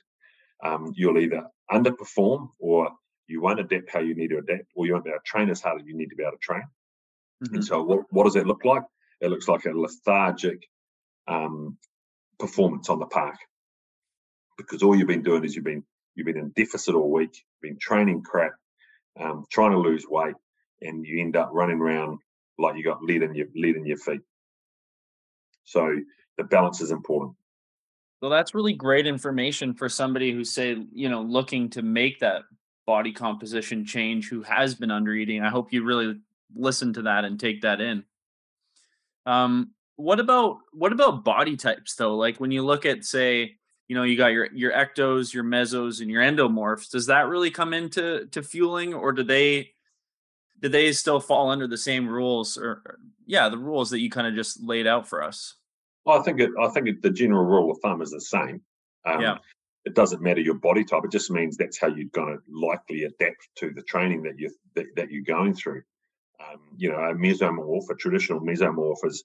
[0.64, 2.92] um, you'll either underperform or
[3.28, 5.50] you won't adapt how you need to adapt, or you won't be able to train
[5.50, 6.64] as hard as you need to be able to train.
[7.44, 7.56] Mm-hmm.
[7.56, 8.84] And so, what, what does that look like?
[9.20, 10.64] It looks like a lethargic
[11.28, 11.78] um,
[12.40, 13.36] performance on the park
[14.58, 15.84] because all you've been doing is you've been
[16.16, 18.54] you've been in deficit all week, been training crap,
[19.20, 20.36] um, trying to lose weight,
[20.82, 22.20] and you end up running around
[22.58, 24.22] like you got lead in your lead in your feet.
[25.64, 25.96] So
[26.38, 27.36] the balance is important.
[28.22, 32.44] Well, that's really great information for somebody who's say, you know, looking to make that
[32.86, 35.44] body composition change who has been under eating.
[35.44, 36.20] I hope you really
[36.56, 38.04] listen to that and take that in.
[39.26, 42.16] Um, what about what about body types though?
[42.16, 43.56] Like when you look at say,
[43.88, 46.90] you know, you got your your ectos, your mesos, and your endomorphs.
[46.90, 49.72] Does that really come into to fueling, or do they
[50.60, 54.28] do they still fall under the same rules, or yeah, the rules that you kind
[54.28, 55.56] of just laid out for us?
[56.08, 56.52] I think it.
[56.60, 58.62] I think it, the general rule of thumb is the same.
[59.06, 59.38] Um, yeah.
[59.86, 61.06] It doesn't matter your body type.
[61.06, 64.52] It just means that's how you're going to likely adapt to the training that you
[64.76, 65.84] that, that you're going through.
[66.40, 69.24] Um, you know, a mesomorph, a traditional mesomorph, is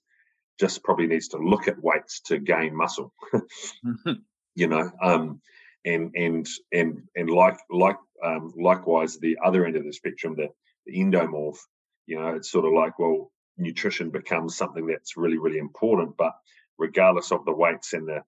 [0.61, 3.13] just probably needs to look at weights to gain muscle.
[3.35, 4.13] Mm-hmm.
[4.55, 5.41] you know, um,
[5.85, 10.49] and and and and like like um, likewise the other end of the spectrum, the,
[10.87, 11.59] the endomorph.
[12.07, 16.35] You know, it's sort of like well, nutrition becomes something that's really really important, but
[16.79, 18.21] regardless of the weights and the,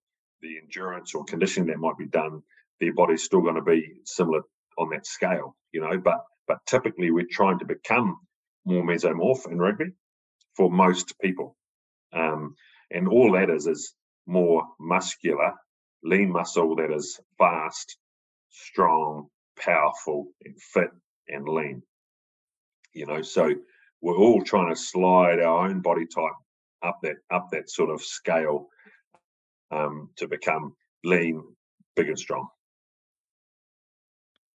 [0.43, 2.43] the endurance or conditioning that might be done,
[2.81, 4.43] their body's still going to be similar
[4.79, 5.99] on that scale, you know.
[5.99, 8.19] But but typically we're trying to become
[8.67, 9.93] more mesomorph in rugby
[10.57, 11.57] for most people.
[12.13, 12.57] Um,
[12.91, 13.95] and all that is is
[14.27, 15.55] more muscular,
[16.05, 17.99] lean muscle that is fast,
[18.51, 19.29] strong,
[19.59, 20.91] powerful, and fit
[21.29, 21.83] and lean.
[22.95, 23.51] You know, so
[24.03, 26.33] we're all trying to slide our own body type
[26.85, 28.69] up that up that sort of scale
[29.71, 31.43] um, to become lean,
[31.97, 32.49] big and strong.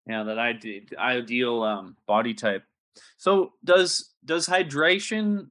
[0.07, 2.63] Yeah, that ideal ideal um, body type.
[3.17, 5.49] So does does hydration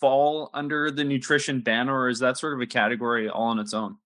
[0.00, 3.74] fall under the nutrition banner, or is that sort of a category all on its
[3.74, 3.96] own?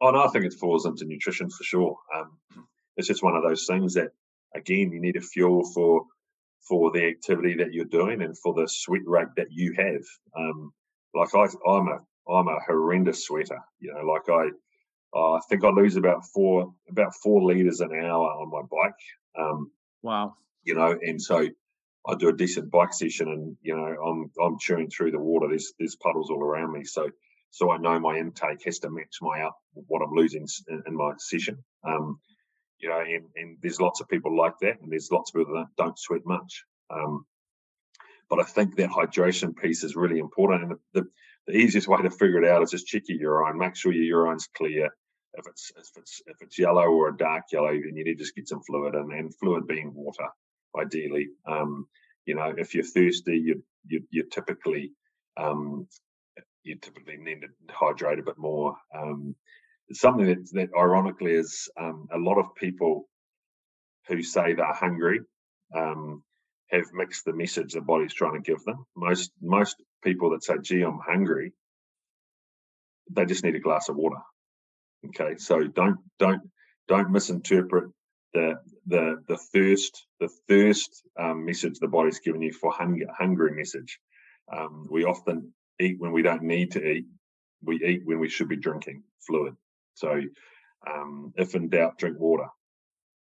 [0.00, 1.96] Oh no, I think it falls into nutrition for sure.
[2.14, 2.38] Um,
[2.96, 4.12] it's just one of those things that
[4.54, 6.06] again you need a fuel for
[6.68, 10.02] for the activity that you're doing and for the sweat rate that you have.
[10.36, 10.72] Um,
[11.14, 11.98] like I, I'm a
[12.32, 13.58] I'm a horrendous sweater.
[13.80, 14.50] You know, like I
[15.16, 18.92] uh, I think I lose about four about four liters an hour on my bike.
[19.38, 19.70] Um,
[20.02, 20.34] wow.
[20.64, 21.46] You know, and so
[22.06, 25.46] I do a decent bike session, and you know, I'm I'm chewing through the water.
[25.48, 26.84] There's there's puddles all around me.
[26.84, 27.10] So
[27.50, 30.96] so I know my intake has to match my up what I'm losing in, in
[30.96, 31.62] my session.
[31.86, 32.18] Um,
[32.78, 35.54] you know, and, and there's lots of people like that, and there's lots of people
[35.54, 36.64] that don't sweat much.
[36.90, 37.24] Um,
[38.28, 41.08] but I think that hydration piece is really important, and the, the,
[41.46, 44.04] the easiest way to figure it out is just check your urine, make sure your
[44.04, 44.86] urine's clear.
[45.34, 48.24] If it's if it's if it's yellow or a dark yellow, then you need to
[48.24, 50.28] just get some fluid, and, and fluid being water,
[50.78, 51.28] ideally.
[51.46, 51.86] Um,
[52.24, 54.92] you know, if you're thirsty, you you you typically
[55.36, 55.88] um,
[56.62, 58.76] you typically need to hydrate a bit more.
[58.96, 59.34] Um,
[59.92, 63.08] something that, that ironically is um, a lot of people
[64.08, 65.20] who say they're hungry
[65.76, 66.22] um,
[66.76, 68.84] have mixed the message the body's trying to give them.
[68.96, 71.52] Most most people that say, "Gee, I'm hungry,"
[73.10, 74.20] they just need a glass of water.
[75.06, 76.42] Okay, so don't don't
[76.88, 77.90] don't misinterpret
[78.32, 78.54] the
[78.86, 83.98] the the thirst the thirst um, message the body's giving you for hunger hungry message.
[84.52, 87.06] Um, we often eat when we don't need to eat.
[87.62, 89.56] We eat when we should be drinking fluid.
[89.94, 90.20] So,
[90.86, 92.48] um, if in doubt, drink water.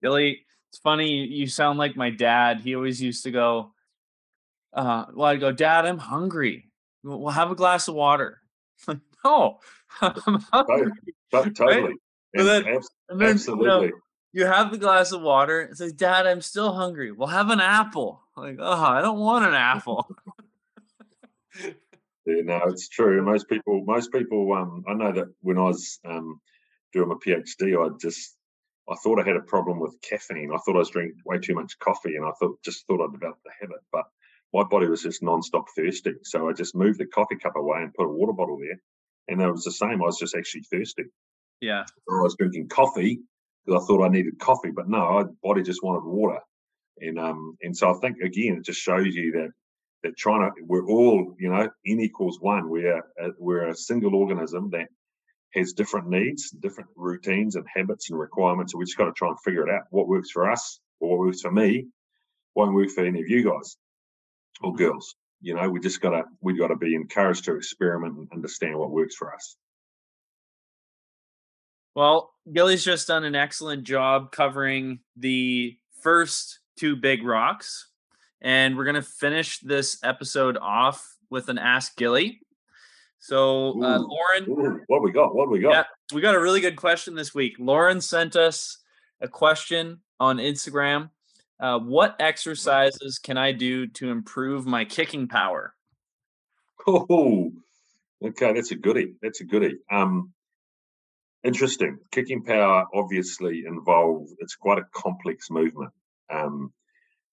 [0.01, 0.45] Gilly,
[0.77, 1.25] it's funny.
[1.25, 2.61] You sound like my dad.
[2.61, 3.71] He always used to go,
[4.73, 6.69] uh, well, I'd go, Dad, I'm hungry.
[7.03, 8.41] We'll have a glass of water.
[8.87, 9.59] Like, no,
[10.01, 10.91] I'm hungry.
[11.31, 11.81] Totally.
[11.81, 11.95] Right?
[12.35, 12.65] And then,
[13.09, 13.87] and then, absolutely.
[13.87, 13.97] You, know,
[14.33, 15.63] you, have the glass of water.
[15.63, 17.11] It says, Dad, I'm still hungry.
[17.11, 18.21] We'll have an apple.
[18.35, 20.07] Like, oh, I don't want an apple.
[21.59, 21.71] yeah,
[22.27, 23.25] no, it's true.
[23.25, 26.39] Most people, most people, um, I know that when I was um,
[26.93, 28.36] doing my PhD, I just
[28.89, 30.51] I thought I had a problem with caffeine.
[30.53, 33.11] I thought I was drinking way too much coffee, and I thought just thought I'd
[33.11, 33.81] developed the habit.
[33.91, 34.05] But
[34.53, 37.93] my body was just non-stop thirsty, so I just moved the coffee cup away and
[37.93, 38.79] put a water bottle there,
[39.27, 40.01] and it was the same.
[40.01, 41.05] I was just actually thirsty.
[41.59, 43.19] Yeah, so I was drinking coffee
[43.65, 46.39] because I thought I needed coffee, but no, my body just wanted water,
[46.99, 49.49] and um, and so I think again it just shows you that
[50.03, 52.69] that trying to we're all you know n equals one.
[52.69, 54.87] We're a, we're a single organism that
[55.53, 58.73] has different needs, different routines and habits and requirements.
[58.73, 59.83] And we just got to try and figure it out.
[59.89, 61.87] What works for us or what works for me
[62.55, 63.77] won't work for any of you guys
[64.61, 64.83] or mm-hmm.
[64.83, 65.15] girls.
[65.41, 69.15] You know, we just gotta we've gotta be encouraged to experiment and understand what works
[69.15, 69.55] for us.
[71.95, 77.87] Well, Gilly's just done an excellent job covering the first two big rocks.
[78.41, 82.41] And we're gonna finish this episode off with an Ask Gilly.
[83.27, 85.35] So, uh, Lauren, Ooh, what we got?
[85.35, 85.71] What we got?
[85.71, 87.57] Yeah, we got a really good question this week.
[87.59, 88.77] Lauren sent us
[89.19, 91.09] a question on Instagram.
[91.59, 95.73] Uh, what exercises can I do to improve my kicking power?
[96.87, 97.51] Oh,
[98.23, 99.15] okay, that's a goodie.
[99.21, 99.75] That's a goodie.
[99.91, 100.31] Um,
[101.43, 101.99] interesting.
[102.11, 104.33] Kicking power obviously involves.
[104.39, 105.91] It's quite a complex movement.
[106.29, 106.71] Um,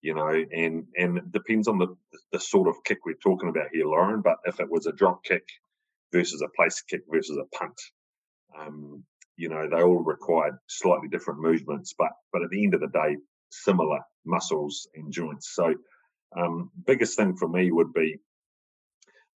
[0.03, 1.97] you know, and and it depends on the
[2.32, 4.22] the sort of kick we're talking about here, Lauren.
[4.22, 5.45] But if it was a drop kick,
[6.15, 7.79] versus a place kick versus a punt.
[8.59, 9.05] Um,
[9.37, 12.89] you know, they all required slightly different movements, but but at the end of the
[12.89, 13.17] day,
[13.51, 15.53] similar muscles and joints.
[15.55, 15.75] So,
[16.37, 18.17] um, biggest thing for me would be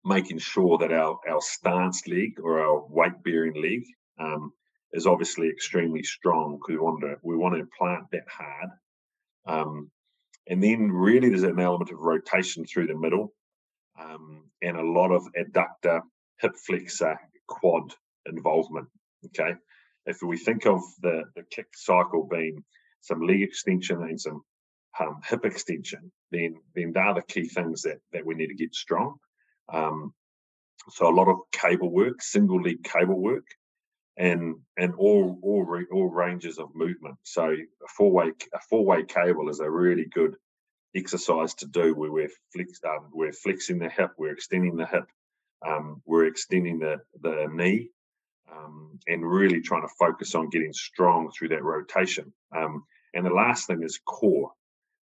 [0.05, 3.83] making sure that our our stance leg or our weight bearing leg
[4.19, 4.53] um,
[4.93, 8.69] is obviously extremely strong because we want to we want to plant that hard.
[9.45, 9.91] Um,
[10.47, 13.33] and then really there's an element of rotation through the middle
[13.99, 16.01] um, and a lot of adductor
[16.39, 17.93] hip flexor quad
[18.25, 18.87] involvement.
[19.27, 19.55] Okay.
[20.05, 22.63] If we think of the, the kick cycle being
[23.01, 24.41] some leg extension and some
[24.99, 28.55] um, hip extension, then then they are the key things that, that we need to
[28.55, 29.15] get strong.
[29.71, 30.13] Um,
[30.89, 33.45] so a lot of cable work, single leg cable work,
[34.17, 37.17] and and all all all ranges of movement.
[37.23, 40.35] So a four way a four way cable is a really good
[40.95, 45.05] exercise to do where we're flex um, we're flexing the hip, we're extending the hip,
[45.67, 47.89] um, we're extending the, the knee
[48.51, 52.33] um, and really trying to focus on getting strong through that rotation.
[52.55, 52.83] Um,
[53.13, 54.51] and the last thing is core,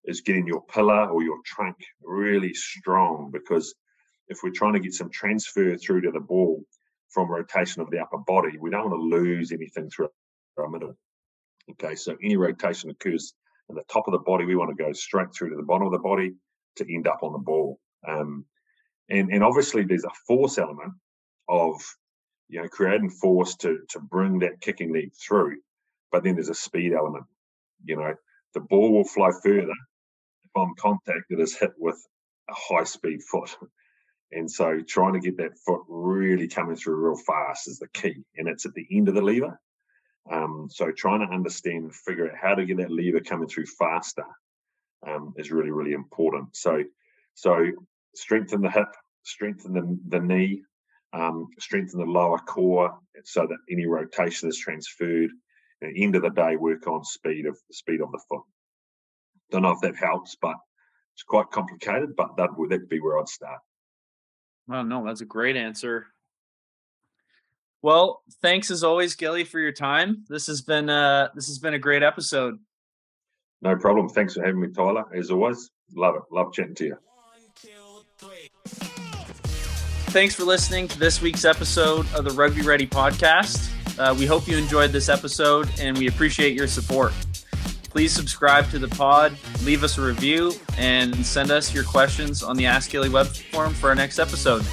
[0.05, 3.75] is getting your pillar or your trunk really strong because
[4.29, 6.63] if we're trying to get some transfer through to the ball
[7.09, 10.09] from rotation of the upper body, we don't want to lose anything through
[10.57, 10.95] our middle.
[11.71, 13.33] Okay, so any rotation occurs
[13.69, 15.87] at the top of the body, we want to go straight through to the bottom
[15.87, 16.33] of the body
[16.77, 17.79] to end up on the ball.
[18.07, 18.45] Um,
[19.09, 20.93] and and obviously there's a force element
[21.49, 21.75] of
[22.49, 25.57] you know creating force to to bring that kicking leg through
[26.11, 27.25] but then there's a speed element
[27.83, 28.13] you know.
[28.53, 31.97] The ball will fly further if i'm contacted is hit with
[32.49, 33.55] a high speed foot.
[34.31, 38.23] And so trying to get that foot really coming through real fast is the key
[38.35, 39.59] and it's at the end of the lever.
[40.31, 43.67] Um, so trying to understand and figure out how to get that lever coming through
[43.67, 44.25] faster
[45.07, 46.55] um, is really really important.
[46.55, 46.83] So
[47.35, 47.71] so
[48.17, 48.89] strengthen the hip,
[49.23, 50.61] strengthen the, the knee,
[51.13, 55.29] um, strengthen the lower core so that any rotation is transferred.
[55.83, 58.41] At the end of the day, work on speed of the speed of the foot.
[59.51, 60.55] Don't know if that helps, but
[61.13, 62.15] it's quite complicated.
[62.15, 63.59] But that would that be where I'd start.
[64.71, 66.07] Oh no, that's a great answer.
[67.83, 70.25] Well, thanks as always, Gilly, for your time.
[70.27, 72.55] This has been uh this has been a great episode.
[73.61, 74.09] No problem.
[74.09, 75.05] Thanks for having me, Tyler.
[75.15, 76.23] As always, love it.
[76.31, 76.97] Love chatting to you.
[80.09, 83.69] Thanks for listening to this week's episode of the Rugby Ready podcast.
[83.99, 87.13] Uh, we hope you enjoyed this episode and we appreciate your support.
[87.89, 92.55] Please subscribe to the pod, leave us a review, and send us your questions on
[92.55, 94.63] the Ask Gilly web form for our next episode.